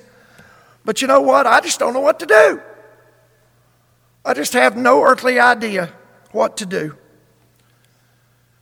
But 0.84 1.02
you 1.02 1.08
know 1.08 1.22
what? 1.22 1.46
I 1.46 1.62
just 1.62 1.80
don't 1.80 1.94
know 1.94 2.00
what 2.00 2.20
to 2.20 2.26
do. 2.26 2.62
I 4.26 4.34
just 4.34 4.54
have 4.54 4.76
no 4.76 5.04
earthly 5.04 5.40
idea 5.40 5.94
what 6.32 6.58
to 6.58 6.66
do. 6.66 6.98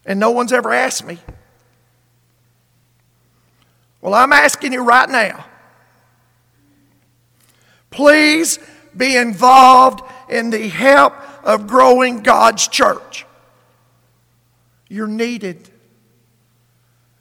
And 0.06 0.20
no 0.20 0.32
one's 0.32 0.54
ever 0.54 0.74
asked 0.74 1.06
me. 1.06 1.20
Well, 4.02 4.14
I'm 4.14 4.32
asking 4.32 4.74
you 4.74 4.84
right 4.84 5.10
now. 5.10 5.46
Please 7.90 8.60
be 8.96 9.16
involved 9.16 10.02
in 10.30 10.50
the 10.50 10.68
help 10.68 11.14
of 11.44 11.68
growing 11.68 12.22
God's 12.22 12.68
church. 12.68 13.26
You're 14.88 15.08
needed. 15.08 15.70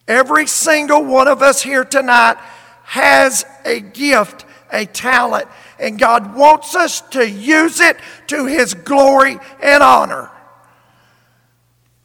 Every 0.09 0.47
single 0.47 1.05
one 1.05 1.29
of 1.29 1.43
us 1.43 1.63
here 1.63 1.85
tonight 1.85 2.37
has 2.85 3.45
a 3.65 3.81
gift, 3.81 4.45
a 4.73 4.87
talent, 4.87 5.49
and 5.79 5.99
God 5.99 6.35
wants 6.35 6.77
us 6.77 7.01
to 7.11 7.29
use 7.29 7.81
it 7.81 7.97
to 8.29 8.47
His 8.47 8.75
glory 8.75 9.39
and 9.61 9.83
honor. 9.83 10.31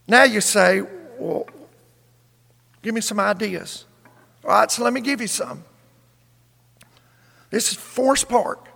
Now 0.07 0.23
you 0.23 0.41
say, 0.41 0.81
well, 1.19 1.45
give 2.81 2.95
me 2.95 3.01
some 3.01 3.19
ideas. 3.19 3.85
All 4.43 4.49
right, 4.49 4.71
so 4.71 4.83
let 4.83 4.93
me 4.93 5.01
give 5.01 5.21
you 5.21 5.27
some. 5.27 5.63
This 7.51 7.71
is 7.71 7.77
Forest 7.77 8.27
Park. 8.27 8.67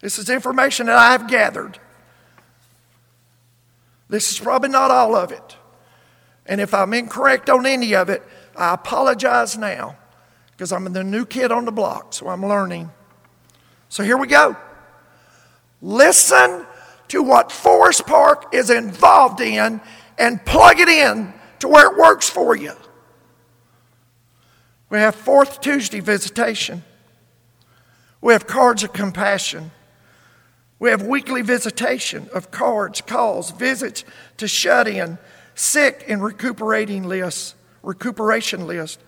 This 0.00 0.18
is 0.18 0.28
information 0.28 0.86
that 0.86 0.98
I 0.98 1.12
have 1.12 1.28
gathered. 1.28 1.78
This 4.10 4.30
is 4.30 4.38
probably 4.38 4.68
not 4.68 4.90
all 4.90 5.16
of 5.16 5.32
it. 5.32 5.56
And 6.46 6.60
if 6.60 6.74
I'm 6.74 6.92
incorrect 6.92 7.48
on 7.48 7.64
any 7.64 7.94
of 7.94 8.10
it, 8.10 8.22
I 8.56 8.74
apologize 8.74 9.56
now 9.56 9.96
because 10.52 10.72
I'm 10.72 10.84
the 10.92 11.04
new 11.04 11.26
kid 11.26 11.50
on 11.50 11.64
the 11.64 11.72
block, 11.72 12.12
so 12.12 12.28
I'm 12.28 12.44
learning. 12.44 12.90
So 13.88 14.02
here 14.02 14.16
we 14.16 14.26
go. 14.26 14.56
Listen 15.82 16.66
to 17.08 17.22
what 17.22 17.52
Forest 17.52 18.06
Park 18.06 18.54
is 18.54 18.70
involved 18.70 19.40
in 19.40 19.80
and 20.18 20.44
plug 20.44 20.80
it 20.80 20.88
in 20.88 21.32
to 21.60 21.68
where 21.68 21.90
it 21.90 21.98
works 21.98 22.28
for 22.28 22.56
you. 22.56 22.72
We 24.90 24.98
have 24.98 25.14
fourth 25.14 25.60
Tuesday 25.60 26.00
visitation. 26.00 26.84
We 28.20 28.32
have 28.32 28.46
cards 28.46 28.82
of 28.82 28.92
compassion. 28.92 29.72
We 30.78 30.90
have 30.90 31.02
weekly 31.02 31.42
visitation 31.42 32.28
of 32.32 32.50
cards, 32.50 33.00
calls, 33.00 33.50
visits 33.50 34.04
to 34.36 34.48
shut 34.48 34.86
in, 34.86 35.18
sick 35.54 36.04
and 36.08 36.22
recuperating 36.22 37.04
lists, 37.04 37.54
recuperation 37.84 38.66
list. 38.66 39.00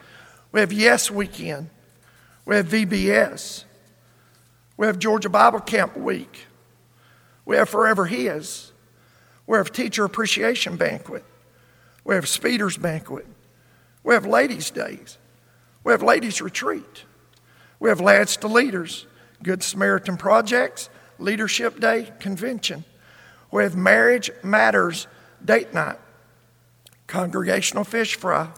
We 0.52 0.60
have 0.60 0.72
Yes 0.72 1.10
Weekend. 1.10 1.70
We 2.44 2.56
have 2.56 2.66
VBS. 2.66 3.64
We 4.76 4.86
have 4.86 4.98
Georgia 4.98 5.28
Bible 5.28 5.60
Camp 5.60 5.96
Week. 5.96 6.46
We 7.44 7.56
have 7.56 7.68
Forever 7.68 8.06
His. 8.06 8.72
We 9.46 9.56
have 9.56 9.72
Teacher 9.72 10.04
Appreciation 10.04 10.76
Banquet. 10.76 11.24
We 12.04 12.14
have 12.14 12.28
Speeders 12.28 12.76
Banquet. 12.76 13.26
We 14.04 14.14
have 14.14 14.26
Ladies' 14.26 14.70
Days. 14.70 15.18
We 15.82 15.92
have 15.92 16.02
Ladies' 16.02 16.40
Retreat. 16.40 17.04
We 17.78 17.88
have 17.88 18.00
Lads 18.00 18.36
to 18.38 18.48
Leaders, 18.48 19.06
Good 19.42 19.62
Samaritan 19.62 20.16
Projects, 20.16 20.88
Leadership 21.18 21.80
Day 21.80 22.12
Convention. 22.18 22.84
We 23.50 23.62
have 23.62 23.76
Marriage 23.76 24.30
Matters 24.42 25.06
Date 25.44 25.72
Night, 25.74 25.98
Congregational 27.06 27.84
Fish 27.84 28.16
Fry, 28.16 28.48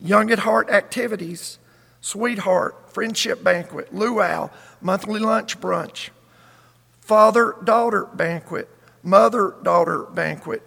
Young 0.00 0.30
at 0.30 0.40
Heart 0.40 0.70
Activities, 0.70 1.58
Sweetheart, 2.00 2.92
Friendship 2.92 3.44
Banquet, 3.44 3.94
Luau, 3.94 4.50
Monthly 4.80 5.20
Lunch 5.20 5.60
Brunch, 5.60 6.10
Father 7.00 7.54
Daughter 7.62 8.06
Banquet, 8.06 8.68
Mother 9.02 9.54
Daughter 9.62 10.04
Banquet, 10.04 10.62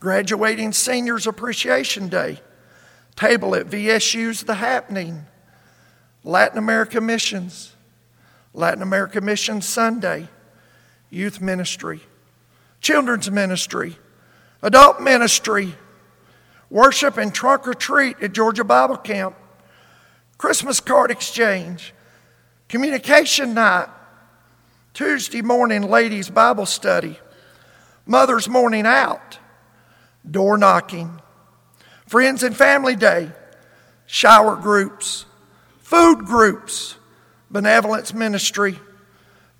Graduating 0.00 0.72
Seniors 0.72 1.26
Appreciation 1.26 2.08
Day, 2.08 2.40
Table 3.16 3.54
at 3.56 3.66
VSU's 3.66 4.44
The 4.44 4.54
Happening, 4.54 5.26
Latin 6.22 6.58
America 6.58 7.00
Missions, 7.00 7.74
Latin 8.54 8.82
America 8.82 9.20
Missions 9.20 9.66
Sunday, 9.66 10.28
Youth 11.10 11.40
Ministry, 11.40 12.00
Children's 12.80 13.30
Ministry, 13.30 13.98
Adult 14.62 15.00
Ministry, 15.00 15.74
Worship 16.70 17.16
and 17.16 17.34
Trunk 17.34 17.66
or 17.66 17.74
Treat 17.74 18.20
at 18.22 18.32
Georgia 18.32 18.64
Bible 18.64 18.96
Camp, 18.96 19.34
Christmas 20.36 20.80
Card 20.80 21.10
Exchange, 21.10 21.94
Communication 22.68 23.54
Night, 23.54 23.88
Tuesday 24.92 25.42
morning 25.42 25.82
ladies' 25.82 26.28
Bible 26.28 26.66
study, 26.66 27.18
Mother's 28.04 28.48
Morning 28.48 28.84
Out, 28.84 29.38
door 30.28 30.58
knocking, 30.58 31.20
Friends 32.06 32.42
and 32.42 32.56
Family 32.56 32.96
Day, 32.96 33.30
shower 34.06 34.56
groups, 34.56 35.24
food 35.80 36.24
groups, 36.24 36.96
benevolence 37.50 38.12
ministry, 38.12 38.78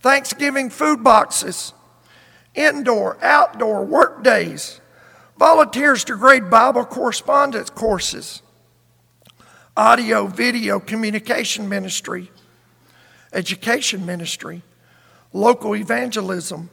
Thanksgiving 0.00 0.70
food 0.70 1.02
boxes, 1.02 1.72
indoor, 2.54 3.16
outdoor 3.22 3.84
work 3.84 4.22
days, 4.22 4.80
volunteers 5.38 6.04
to 6.04 6.16
grade 6.16 6.50
Bible 6.50 6.84
correspondence 6.84 7.70
courses, 7.70 8.42
audio, 9.76 10.26
video, 10.26 10.80
communication 10.80 11.68
ministry, 11.68 12.30
education 13.32 14.04
ministry, 14.04 14.62
local 15.32 15.76
evangelism, 15.76 16.70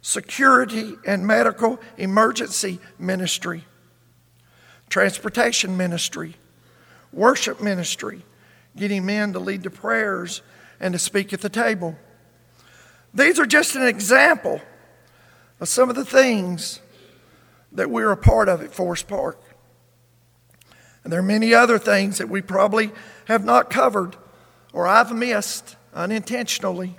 security 0.00 0.94
and 1.04 1.26
medical 1.26 1.80
emergency 1.98 2.78
ministry, 2.98 3.64
transportation 4.88 5.76
ministry, 5.76 6.36
worship 7.12 7.60
ministry, 7.60 8.22
getting 8.76 9.04
men 9.04 9.32
to 9.32 9.40
lead 9.40 9.64
the 9.64 9.70
prayers 9.70 10.42
and 10.78 10.92
to 10.92 10.98
speak 10.98 11.32
at 11.32 11.40
the 11.40 11.48
table. 11.48 11.96
These 13.12 13.40
are 13.40 13.46
just 13.46 13.74
an 13.74 13.82
example 13.82 14.60
of 15.58 15.68
some 15.68 15.88
of 15.88 15.96
the 15.96 16.04
things 16.04 16.80
that 17.72 17.90
we're 17.90 18.10
a 18.10 18.16
part 18.16 18.48
of 18.48 18.62
at 18.62 18.72
Forest 18.72 19.08
Park. 19.08 19.40
And 21.04 21.12
there 21.12 21.20
are 21.20 21.22
many 21.22 21.54
other 21.54 21.78
things 21.78 22.18
that 22.18 22.28
we 22.28 22.42
probably 22.42 22.90
have 23.26 23.44
not 23.44 23.70
covered 23.70 24.16
or 24.72 24.86
I've 24.86 25.14
missed 25.14 25.76
unintentionally. 25.94 26.98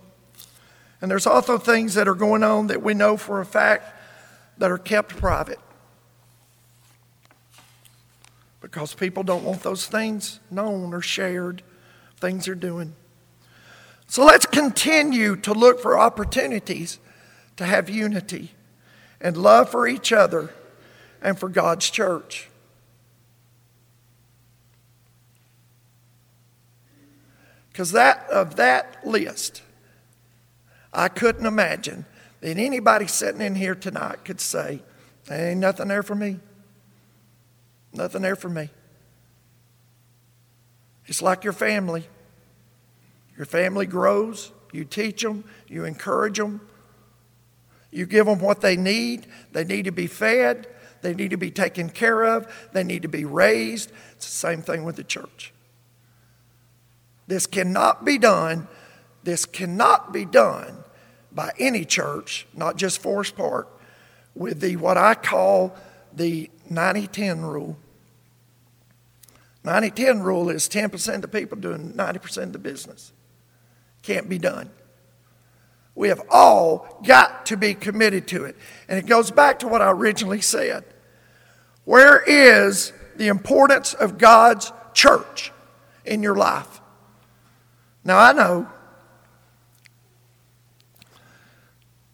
And 1.01 1.11
there's 1.11 1.27
also 1.27 1.57
things 1.57 1.93
that 1.93 2.07
are 2.07 2.15
going 2.15 2.43
on 2.43 2.67
that 2.67 2.81
we 2.81 2.93
know 2.93 3.17
for 3.17 3.39
a 3.39 3.45
fact 3.45 3.93
that 4.57 4.71
are 4.71 4.79
kept 4.79 5.15
private. 5.17 5.59
Because 8.61 8.95
people 8.95 9.23
don't 9.23 9.43
want 9.43 9.61
those 9.61 9.85
things 9.85 10.39
known 10.49 10.93
or 10.93 11.01
shared, 11.01 11.61
things 12.19 12.45
they're 12.45 12.55
doing. 12.55 12.95
So 14.07 14.25
let's 14.25 14.45
continue 14.45 15.35
to 15.35 15.53
look 15.53 15.79
for 15.79 15.99
opportunities 15.99 16.97
to 17.57 17.65
have 17.65 17.89
unity 17.89 18.53
and 19.19 19.37
love 19.37 19.69
for 19.69 19.87
each 19.87 20.11
other 20.11 20.53
and 21.21 21.37
for 21.37 21.49
God's 21.49 21.89
church. 21.89 22.49
Because 27.71 27.91
that 27.91 28.27
of 28.29 28.55
that 28.55 29.05
list, 29.05 29.61
I 30.93 31.09
couldn't 31.09 31.45
imagine 31.45 32.05
that 32.41 32.57
anybody 32.57 33.07
sitting 33.07 33.41
in 33.41 33.55
here 33.55 33.75
tonight 33.75 34.25
could 34.25 34.41
say, 34.41 34.81
there 35.25 35.51
ain't 35.51 35.59
nothing 35.59 35.87
there 35.87 36.03
for 36.03 36.15
me. 36.15 36.39
Nothing 37.93 38.21
there 38.21 38.35
for 38.35 38.49
me. 38.49 38.69
It's 41.05 41.21
like 41.21 41.43
your 41.43 41.53
family. 41.53 42.07
Your 43.37 43.45
family 43.45 43.85
grows, 43.85 44.51
you 44.73 44.83
teach 44.83 45.21
them, 45.21 45.43
you 45.67 45.85
encourage 45.85 46.37
them, 46.37 46.59
you 47.97 48.05
give 48.05 48.27
them 48.27 48.39
what 48.39 48.61
they 48.61 48.77
need. 48.77 49.25
They 49.53 49.63
need 49.63 49.85
to 49.85 49.91
be 49.91 50.05
fed, 50.05 50.67
they 51.01 51.15
need 51.15 51.31
to 51.31 51.37
be 51.37 51.49
taken 51.49 51.89
care 51.89 52.23
of, 52.23 52.69
they 52.71 52.83
need 52.83 53.01
to 53.01 53.07
be 53.07 53.25
raised. 53.25 53.91
It's 54.13 54.25
the 54.25 54.31
same 54.31 54.61
thing 54.61 54.83
with 54.83 54.95
the 54.95 55.03
church. 55.03 55.51
This 57.25 57.47
cannot 57.47 58.05
be 58.05 58.17
done. 58.19 58.67
This 59.23 59.45
cannot 59.45 60.13
be 60.13 60.25
done 60.25 60.83
by 61.31 61.51
any 61.57 61.85
church, 61.85 62.47
not 62.53 62.77
just 62.77 63.01
Forest 63.01 63.35
Park, 63.35 63.67
with 64.35 64.61
the 64.61 64.75
what 64.75 64.97
I 64.97 65.15
call 65.15 65.75
the 66.13 66.51
90 66.69 67.07
10 67.07 67.41
rule. 67.41 67.77
90 69.63 69.89
10 69.89 70.19
rule 70.21 70.49
is 70.49 70.69
10% 70.69 71.15
of 71.15 71.21
the 71.23 71.27
people 71.27 71.57
doing 71.57 71.93
90% 71.93 72.43
of 72.43 72.53
the 72.53 72.59
business. 72.59 73.11
Can't 74.03 74.29
be 74.29 74.37
done. 74.37 74.69
We 75.97 76.09
have 76.09 76.21
all 76.29 77.01
got 77.03 77.47
to 77.47 77.57
be 77.57 77.73
committed 77.73 78.27
to 78.27 78.45
it. 78.45 78.55
And 78.87 78.99
it 78.99 79.07
goes 79.07 79.31
back 79.31 79.57
to 79.59 79.67
what 79.67 79.81
I 79.81 79.89
originally 79.89 80.41
said. 80.41 80.85
Where 81.85 82.21
is 82.21 82.93
the 83.15 83.29
importance 83.29 83.95
of 83.95 84.19
God's 84.19 84.71
church 84.93 85.51
in 86.05 86.21
your 86.21 86.35
life? 86.35 86.81
Now, 88.05 88.19
I 88.19 88.31
know 88.31 88.69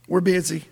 we're 0.08 0.22
busy. 0.22 0.64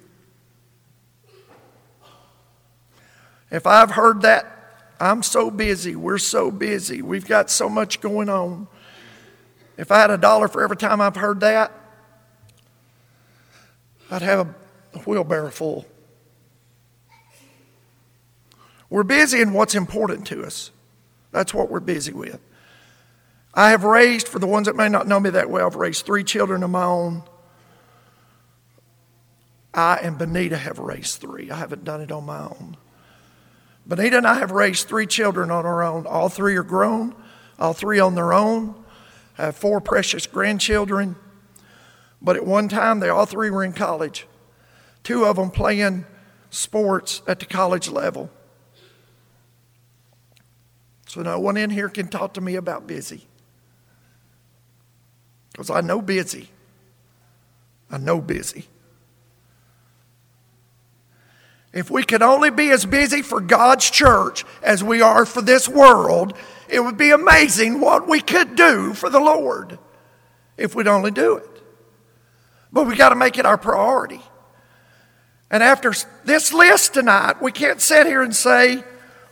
If 3.51 3.67
I've 3.67 3.91
heard 3.91 4.21
that, 4.21 4.85
I'm 5.01 5.21
so 5.21 5.51
busy, 5.51 5.97
we're 5.97 6.17
so 6.17 6.49
busy, 6.49 7.01
we've 7.01 7.27
got 7.27 7.49
so 7.49 7.67
much 7.67 7.99
going 7.99 8.29
on. 8.29 8.69
If 9.77 9.91
I 9.91 9.99
had 9.99 10.11
a 10.11 10.17
dollar 10.17 10.47
for 10.47 10.63
every 10.63 10.77
time 10.77 11.01
I've 11.01 11.17
heard 11.17 11.41
that, 11.41 11.73
I'd 14.11 14.21
have 14.21 14.53
a 14.93 14.99
wheelbarrow 14.99 15.49
full. 15.49 15.85
We're 18.89 19.03
busy 19.03 19.39
in 19.39 19.53
what's 19.53 19.73
important 19.73 20.27
to 20.27 20.43
us. 20.43 20.71
That's 21.31 21.53
what 21.53 21.71
we're 21.71 21.79
busy 21.79 22.11
with. 22.11 22.41
I 23.53 23.69
have 23.69 23.85
raised, 23.85 24.27
for 24.27 24.39
the 24.39 24.47
ones 24.47 24.67
that 24.67 24.75
may 24.75 24.89
not 24.89 25.07
know 25.07 25.19
me 25.19 25.29
that 25.29 25.49
well, 25.49 25.65
I've 25.65 25.75
raised 25.75 26.05
three 26.05 26.25
children 26.25 26.61
of 26.61 26.69
my 26.69 26.83
own. 26.83 27.23
I 29.73 29.95
and 29.97 30.17
Benita 30.17 30.57
have 30.57 30.79
raised 30.79 31.21
three. 31.21 31.49
I 31.49 31.55
haven't 31.55 31.85
done 31.85 32.01
it 32.01 32.11
on 32.11 32.25
my 32.25 32.39
own. 32.39 32.75
Benita 33.87 34.17
and 34.17 34.27
I 34.27 34.35
have 34.35 34.51
raised 34.51 34.89
three 34.89 35.07
children 35.07 35.49
on 35.51 35.65
our 35.65 35.83
own. 35.83 36.05
All 36.05 36.27
three 36.27 36.57
are 36.57 36.63
grown, 36.63 37.15
all 37.57 37.73
three 37.73 37.99
on 37.99 38.15
their 38.15 38.33
own. 38.33 38.75
I 39.37 39.45
have 39.45 39.55
four 39.55 39.79
precious 39.79 40.27
grandchildren, 40.27 41.15
but 42.21 42.35
at 42.35 42.45
one 42.45 42.69
time 42.69 42.99
they 42.99 43.09
all 43.09 43.25
three 43.25 43.49
were 43.49 43.63
in 43.63 43.73
college. 43.73 44.27
Two 45.03 45.25
of 45.25 45.35
them 45.35 45.49
playing 45.49 46.05
sports 46.49 47.21
at 47.27 47.39
the 47.39 47.45
college 47.45 47.89
level. 47.89 48.29
So 51.07 51.21
no 51.21 51.39
one 51.39 51.57
in 51.57 51.69
here 51.69 51.89
can 51.89 52.07
talk 52.07 52.35
to 52.35 52.41
me 52.41 52.55
about 52.55 52.87
busy. 52.87 53.25
Because 55.51 55.69
I 55.69 55.81
know 55.81 56.01
busy. 56.01 56.49
I 57.89 57.97
know 57.97 58.21
busy. 58.21 58.67
If 61.73 61.89
we 61.89 62.03
could 62.03 62.21
only 62.21 62.49
be 62.49 62.69
as 62.69 62.85
busy 62.85 63.21
for 63.21 63.39
God's 63.39 63.89
church 63.89 64.45
as 64.61 64.83
we 64.83 65.01
are 65.01 65.25
for 65.25 65.41
this 65.41 65.67
world, 65.67 66.33
it 66.69 66.81
would 66.81 66.97
be 66.97 67.11
amazing 67.11 67.79
what 67.79 68.07
we 68.07 68.21
could 68.21 68.55
do 68.55 68.93
for 68.93 69.09
the 69.09 69.19
Lord 69.19 69.79
if 70.57 70.75
we'd 70.75 70.87
only 70.87 71.11
do 71.11 71.37
it. 71.37 71.50
But 72.71 72.87
we 72.87 72.95
got 72.95 73.09
to 73.09 73.15
make 73.15 73.37
it 73.37 73.45
our 73.45 73.57
priority. 73.57 74.21
And 75.49 75.61
after 75.61 75.93
this 76.23 76.53
list 76.53 76.93
tonight, 76.93 77.41
we 77.41 77.51
can't 77.51 77.81
sit 77.81 78.07
here 78.07 78.21
and 78.21 78.35
say, 78.35 78.83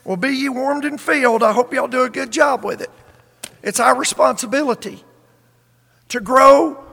Well, 0.04 0.16
be 0.16 0.28
ye 0.28 0.48
warmed 0.48 0.84
and 0.84 1.00
filled. 1.00 1.42
I 1.42 1.52
hope 1.52 1.72
y'all 1.72 1.88
do 1.88 2.02
a 2.02 2.10
good 2.10 2.30
job 2.30 2.64
with 2.64 2.80
it. 2.82 2.90
It's 3.62 3.80
our 3.80 3.96
responsibility 3.96 5.04
to 6.08 6.20
grow 6.20 6.84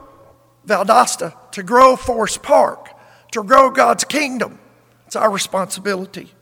Valdosta, 0.66 1.34
to 1.52 1.62
grow 1.62 1.96
Forest 1.96 2.42
Park, 2.42 2.88
to 3.32 3.42
grow 3.42 3.70
God's 3.70 4.04
kingdom. 4.04 4.58
It's 5.06 5.16
our 5.16 5.30
responsibility. 5.30 6.32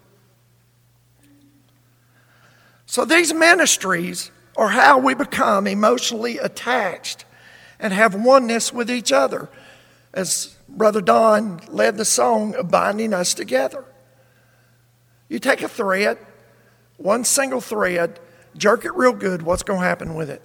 So 2.87 3.05
these 3.05 3.33
ministries 3.33 4.31
are 4.57 4.69
how 4.69 4.99
we 4.99 5.15
become 5.15 5.67
emotionally 5.67 6.39
attached 6.39 7.25
and 7.79 7.93
have 7.93 8.15
oneness 8.15 8.73
with 8.73 8.91
each 8.91 9.13
other. 9.13 9.49
As 10.17 10.57
Brother 10.67 11.03
Don 11.03 11.61
led 11.69 11.97
the 11.97 12.05
song 12.05 12.55
of 12.55 12.71
binding 12.71 13.13
us 13.13 13.35
together. 13.35 13.85
You 15.29 15.39
take 15.39 15.61
a 15.61 15.69
thread, 15.69 16.19
one 16.97 17.23
single 17.23 17.61
thread, 17.61 18.19
jerk 18.57 18.85
it 18.87 18.95
real 18.95 19.13
good, 19.13 19.43
what's 19.43 19.63
going 19.63 19.81
to 19.81 19.87
happen 19.87 20.15
with 20.15 20.31
it? 20.31 20.43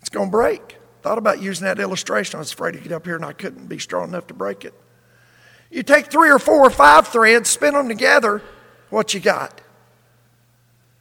It's 0.00 0.08
going 0.08 0.28
to 0.28 0.30
break. 0.30 0.76
Thought 1.02 1.18
about 1.18 1.42
using 1.42 1.64
that 1.64 1.80
illustration. 1.80 2.36
I 2.36 2.40
was 2.40 2.52
afraid 2.52 2.72
to 2.72 2.78
get 2.78 2.92
up 2.92 3.04
here 3.04 3.16
and 3.16 3.24
I 3.24 3.32
couldn't 3.32 3.66
be 3.66 3.78
strong 3.78 4.10
enough 4.10 4.28
to 4.28 4.34
break 4.34 4.64
it. 4.64 4.74
You 5.70 5.82
take 5.82 6.06
three 6.06 6.30
or 6.30 6.38
four 6.38 6.60
or 6.60 6.70
five 6.70 7.08
threads, 7.08 7.50
spin 7.50 7.74
them 7.74 7.88
together, 7.88 8.42
what 8.90 9.12
you 9.12 9.20
got? 9.20 9.60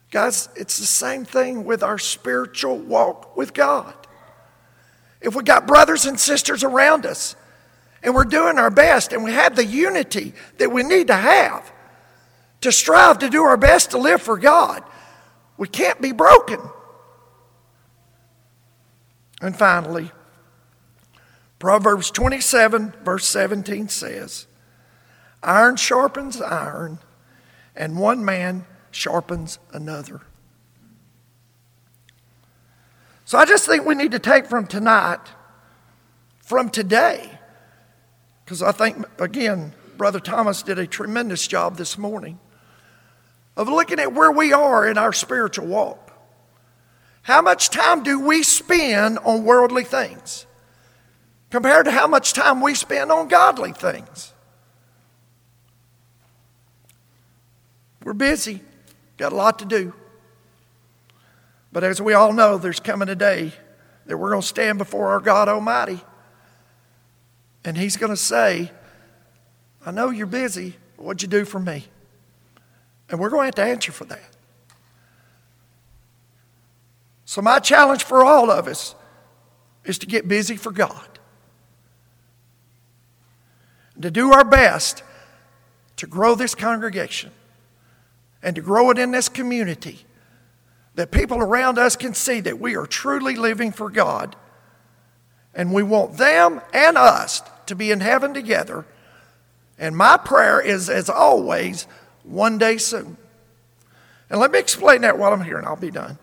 Guys, 0.10 0.50
it's 0.56 0.78
the 0.78 0.86
same 0.86 1.26
thing 1.26 1.64
with 1.64 1.84
our 1.84 2.00
spiritual 2.00 2.78
walk 2.78 3.38
with 3.38 3.54
God. 3.54 3.99
If 5.22 5.36
we 5.36 5.44
got 5.44 5.68
brothers 5.68 6.06
and 6.06 6.20
sisters 6.20 6.64
around 6.64 7.06
us 7.06 7.36
and 8.02 8.16
we're 8.16 8.24
doing 8.24 8.58
our 8.58 8.70
best 8.70 9.12
and 9.12 9.24
we 9.24 9.34
have 9.34 9.56
the 9.56 9.66
unity 9.66 10.34
that 10.58 10.72
we 10.72 10.84
need 10.84 11.08
to 11.08 11.16
have 11.16 11.72
to 12.62 12.72
strive 12.72 13.20
to 13.20 13.30
do 13.30 13.44
our 13.44 13.58
best 13.58 13.92
to 13.92 13.98
live 13.98 14.22
for 14.22 14.38
God, 14.38 14.84
we 15.58 15.68
can't 15.68 16.02
be 16.02 16.12
broken. 16.12 16.60
And 19.42 19.58
finally, 19.58 20.12
Proverbs 21.60 22.12
27, 22.12 22.94
verse 23.04 23.26
17 23.28 23.90
says, 23.90 24.48
Iron 25.44 25.76
sharpens 25.76 26.42
iron, 26.42 27.00
and 27.76 27.98
one 27.98 28.24
man 28.24 28.66
sharpens 28.92 29.60
another. 29.72 30.22
So 33.30 33.38
I 33.38 33.46
just 33.46 33.68
think 33.68 33.86
we 33.86 33.94
need 33.94 34.14
to 34.14 34.18
take 34.20 34.48
from 34.48 34.66
tonight, 34.66 35.20
from 36.40 36.72
today, 36.72 37.30
because 38.44 38.64
I 38.64 38.72
think, 38.72 39.06
again, 39.22 39.76
Brother 39.98 40.20
Thomas 40.20 40.64
did 40.64 40.80
a 40.80 40.88
tremendous 40.88 41.46
job 41.46 41.78
this 41.78 41.96
morning 41.96 42.40
of 43.56 43.70
looking 43.70 44.00
at 44.00 44.14
where 44.14 44.32
we 44.32 44.52
are 44.52 44.88
in 44.88 44.98
our 44.98 45.14
spiritual 45.14 45.68
walk. 45.68 46.12
How 47.22 47.44
much 47.44 47.70
time 47.70 48.02
do 48.02 48.20
we 48.20 48.42
spend 48.42 49.20
on 49.20 49.44
worldly 49.44 49.84
things 49.84 50.48
compared 51.52 51.86
to 51.86 51.92
how 51.92 52.08
much 52.08 52.34
time 52.34 52.62
we 52.62 52.74
spend 52.74 53.12
on 53.12 53.28
godly 53.28 53.74
things? 53.74 54.34
We're 58.04 58.14
busy, 58.14 58.62
got 59.18 59.34
a 59.34 59.36
lot 59.36 59.60
to 59.60 59.66
do. 59.66 59.94
But 61.72 61.84
as 61.84 62.02
we 62.02 62.14
all 62.14 62.34
know, 62.34 62.58
there's 62.58 62.80
coming 62.80 63.10
a 63.10 63.16
day 63.16 63.54
that 64.06 64.18
we're 64.18 64.30
going 64.32 64.42
to 64.42 64.48
stand 64.48 64.78
before 64.78 65.10
our 65.10 65.20
God 65.20 65.48
Almighty. 65.48 66.02
And 67.64 67.78
He's 67.78 67.98
going 67.98 68.12
to 68.12 68.18
say, 68.18 68.72
I 69.86 69.92
know 69.92 70.10
you're 70.10 70.28
busy, 70.28 70.76
what'd 70.98 71.22
you 71.22 71.28
do 71.28 71.46
for 71.46 71.60
me? 71.60 71.86
And 73.10 73.20
we're 73.20 73.30
going 73.30 73.52
to 73.52 73.62
have 73.62 73.68
to 73.68 73.72
answer 73.72 73.92
for 73.92 74.06
that. 74.06 74.38
So, 77.26 77.42
my 77.42 77.60
challenge 77.60 78.04
for 78.04 78.24
all 78.24 78.50
of 78.50 78.68
us 78.68 78.96
is 79.86 80.00
to 80.00 80.08
get 80.08 80.28
busy 80.28 80.58
for 80.58 80.72
God, 80.72 81.20
to 84.02 84.10
do 84.10 84.34
our 84.34 84.44
best 84.44 85.04
to 86.00 86.08
grow 86.08 86.34
this 86.34 86.56
congregation 86.56 87.30
and 88.42 88.56
to 88.56 88.62
grow 88.62 88.90
it 88.90 88.98
in 88.98 89.12
this 89.12 89.28
community 89.28 90.06
that 91.00 91.12
people 91.12 91.40
around 91.40 91.78
us 91.78 91.96
can 91.96 92.14
see 92.14 92.42
that 92.42 92.60
we 92.60 92.76
are 92.76 92.86
truly 92.86 93.38
living 93.38 93.72
for 93.72 93.90
God. 93.90 94.36
And 95.54 95.74
we 95.74 95.82
want 95.82 96.18
them 96.18 96.60
and 96.74 96.98
us 96.98 97.42
to 97.68 97.76
be 97.76 97.90
in 97.90 98.02
heaven 98.02 98.34
together. 98.34 98.86
And 99.78 99.96
my 99.96 100.18
prayer 100.18 100.60
is, 100.60 100.90
as 100.90 101.10
always, 101.10 101.88
one 102.24 102.58
day 102.58 102.78
soon. 102.78 103.16
And 104.30 104.42
let 104.42 104.52
me 104.52 104.60
explain 104.60 105.00
that 105.04 105.18
while 105.18 105.32
I'm 105.32 105.42
here, 105.42 105.58
and 105.58 105.66
I'll 105.66 105.78
be 105.78 105.90
done. 105.90 106.18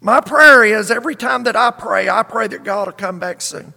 My 0.00 0.22
prayer 0.22 0.64
is 0.64 0.90
every 0.90 1.14
time 1.14 1.42
that 1.42 1.56
I 1.56 1.72
pray, 1.72 2.08
I 2.08 2.22
pray 2.22 2.48
that 2.48 2.64
God 2.64 2.88
will 2.88 2.94
come 2.94 3.18
back 3.18 3.42
soon. 3.42 3.74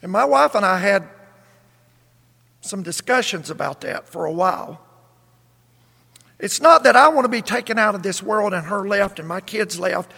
And 0.00 0.12
my 0.12 0.24
wife 0.24 0.54
and 0.54 0.64
I 0.64 0.78
had 0.78 1.08
some 2.60 2.84
discussions 2.84 3.50
about 3.50 3.80
that 3.80 4.08
for 4.08 4.26
a 4.26 4.32
while. 4.32 4.83
It's 6.38 6.60
not 6.60 6.84
that 6.84 6.96
I 6.96 7.08
want 7.08 7.24
to 7.24 7.28
be 7.28 7.42
taken 7.42 7.78
out 7.78 7.94
of 7.94 8.02
this 8.02 8.22
world 8.22 8.52
and 8.52 8.66
her 8.66 8.86
left 8.86 9.18
and 9.18 9.28
my 9.28 9.40
kids 9.40 9.78
left. 9.78 10.12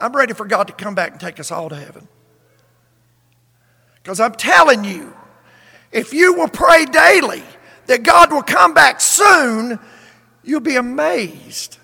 I'm 0.00 0.14
ready 0.14 0.32
for 0.32 0.46
God 0.46 0.68
to 0.68 0.72
come 0.72 0.94
back 0.94 1.12
and 1.12 1.20
take 1.20 1.38
us 1.38 1.50
all 1.50 1.68
to 1.68 1.76
heaven. 1.76 2.08
Because 4.02 4.20
I'm 4.20 4.32
telling 4.32 4.84
you, 4.84 5.14
if 5.92 6.12
you 6.12 6.34
will 6.34 6.48
pray 6.48 6.84
daily 6.86 7.42
that 7.86 8.02
God 8.02 8.32
will 8.32 8.42
come 8.42 8.74
back 8.74 9.00
soon, 9.00 9.78
you'll 10.42 10.60
be 10.60 10.76
amazed 10.76 11.78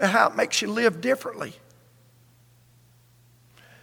at 0.00 0.10
how 0.10 0.28
it 0.28 0.36
makes 0.36 0.62
you 0.62 0.68
live 0.68 1.00
differently. 1.00 1.52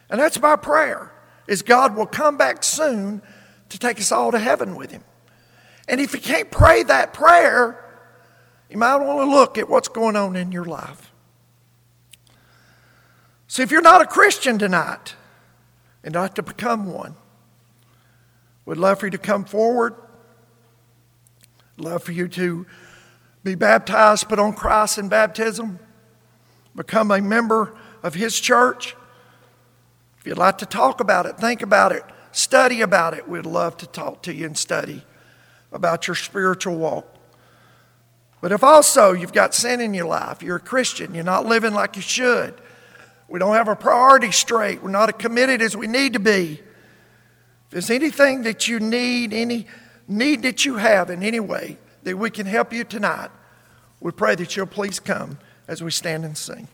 And 0.08 0.20
that's 0.20 0.40
my 0.40 0.56
prayer 0.56 1.12
is 1.46 1.62
God 1.62 1.96
will 1.96 2.06
come 2.06 2.36
back 2.36 2.64
soon 2.64 3.22
to 3.68 3.78
take 3.78 3.98
us 4.00 4.12
all 4.12 4.32
to 4.32 4.38
heaven 4.38 4.74
with 4.76 4.90
him. 4.90 5.04
And 5.88 6.00
if 6.00 6.14
you 6.14 6.20
can't 6.20 6.50
pray 6.50 6.82
that 6.84 7.12
prayer, 7.12 7.84
you 8.70 8.76
might 8.76 8.96
want 8.96 9.20
to 9.20 9.30
look 9.30 9.58
at 9.58 9.68
what's 9.68 9.88
going 9.88 10.16
on 10.16 10.36
in 10.36 10.52
your 10.52 10.64
life. 10.64 11.12
See, 13.48 13.62
if 13.62 13.70
you're 13.70 13.82
not 13.82 14.02
a 14.02 14.06
Christian 14.06 14.58
tonight 14.58 15.14
and 16.02 16.12
not 16.14 16.36
to 16.36 16.42
become 16.42 16.92
one, 16.92 17.14
would 18.64 18.78
love 18.78 19.00
for 19.00 19.06
you 19.06 19.10
to 19.12 19.18
come 19.18 19.44
forward. 19.44 19.94
Love 21.76 22.02
for 22.02 22.12
you 22.12 22.26
to 22.28 22.66
be 23.44 23.54
baptized, 23.54 24.28
put 24.28 24.38
on 24.38 24.52
Christ 24.52 24.98
in 24.98 25.08
baptism, 25.08 25.78
become 26.74 27.10
a 27.10 27.20
member 27.20 27.76
of 28.02 28.14
His 28.14 28.40
church. 28.40 28.96
If 30.18 30.26
you'd 30.26 30.38
like 30.38 30.58
to 30.58 30.66
talk 30.66 31.00
about 31.00 31.26
it, 31.26 31.38
think 31.38 31.62
about 31.62 31.92
it, 31.92 32.02
Study 32.36 32.82
about 32.82 33.14
it. 33.14 33.26
We'd 33.26 33.46
love 33.46 33.78
to 33.78 33.86
talk 33.86 34.20
to 34.24 34.34
you 34.34 34.44
and 34.44 34.58
study 34.58 35.02
about 35.72 36.06
your 36.06 36.14
spiritual 36.14 36.76
walk. 36.76 37.15
But 38.46 38.52
if 38.52 38.62
also 38.62 39.10
you've 39.10 39.32
got 39.32 39.54
sin 39.54 39.80
in 39.80 39.92
your 39.92 40.06
life, 40.06 40.40
you're 40.40 40.58
a 40.58 40.60
Christian, 40.60 41.16
you're 41.16 41.24
not 41.24 41.46
living 41.46 41.74
like 41.74 41.96
you 41.96 42.02
should, 42.02 42.54
we 43.26 43.40
don't 43.40 43.56
have 43.56 43.66
our 43.66 43.74
priorities 43.74 44.36
straight, 44.36 44.84
we're 44.84 44.90
not 44.92 45.08
as 45.08 45.16
committed 45.20 45.60
as 45.60 45.76
we 45.76 45.88
need 45.88 46.12
to 46.12 46.20
be. 46.20 46.60
If 47.64 47.70
there's 47.70 47.90
anything 47.90 48.44
that 48.44 48.68
you 48.68 48.78
need, 48.78 49.32
any 49.32 49.66
need 50.06 50.42
that 50.42 50.64
you 50.64 50.76
have 50.76 51.10
in 51.10 51.24
any 51.24 51.40
way 51.40 51.76
that 52.04 52.16
we 52.16 52.30
can 52.30 52.46
help 52.46 52.72
you 52.72 52.84
tonight, 52.84 53.30
we 53.98 54.12
pray 54.12 54.36
that 54.36 54.54
you'll 54.54 54.66
please 54.66 55.00
come 55.00 55.40
as 55.66 55.82
we 55.82 55.90
stand 55.90 56.24
and 56.24 56.38
sing. 56.38 56.68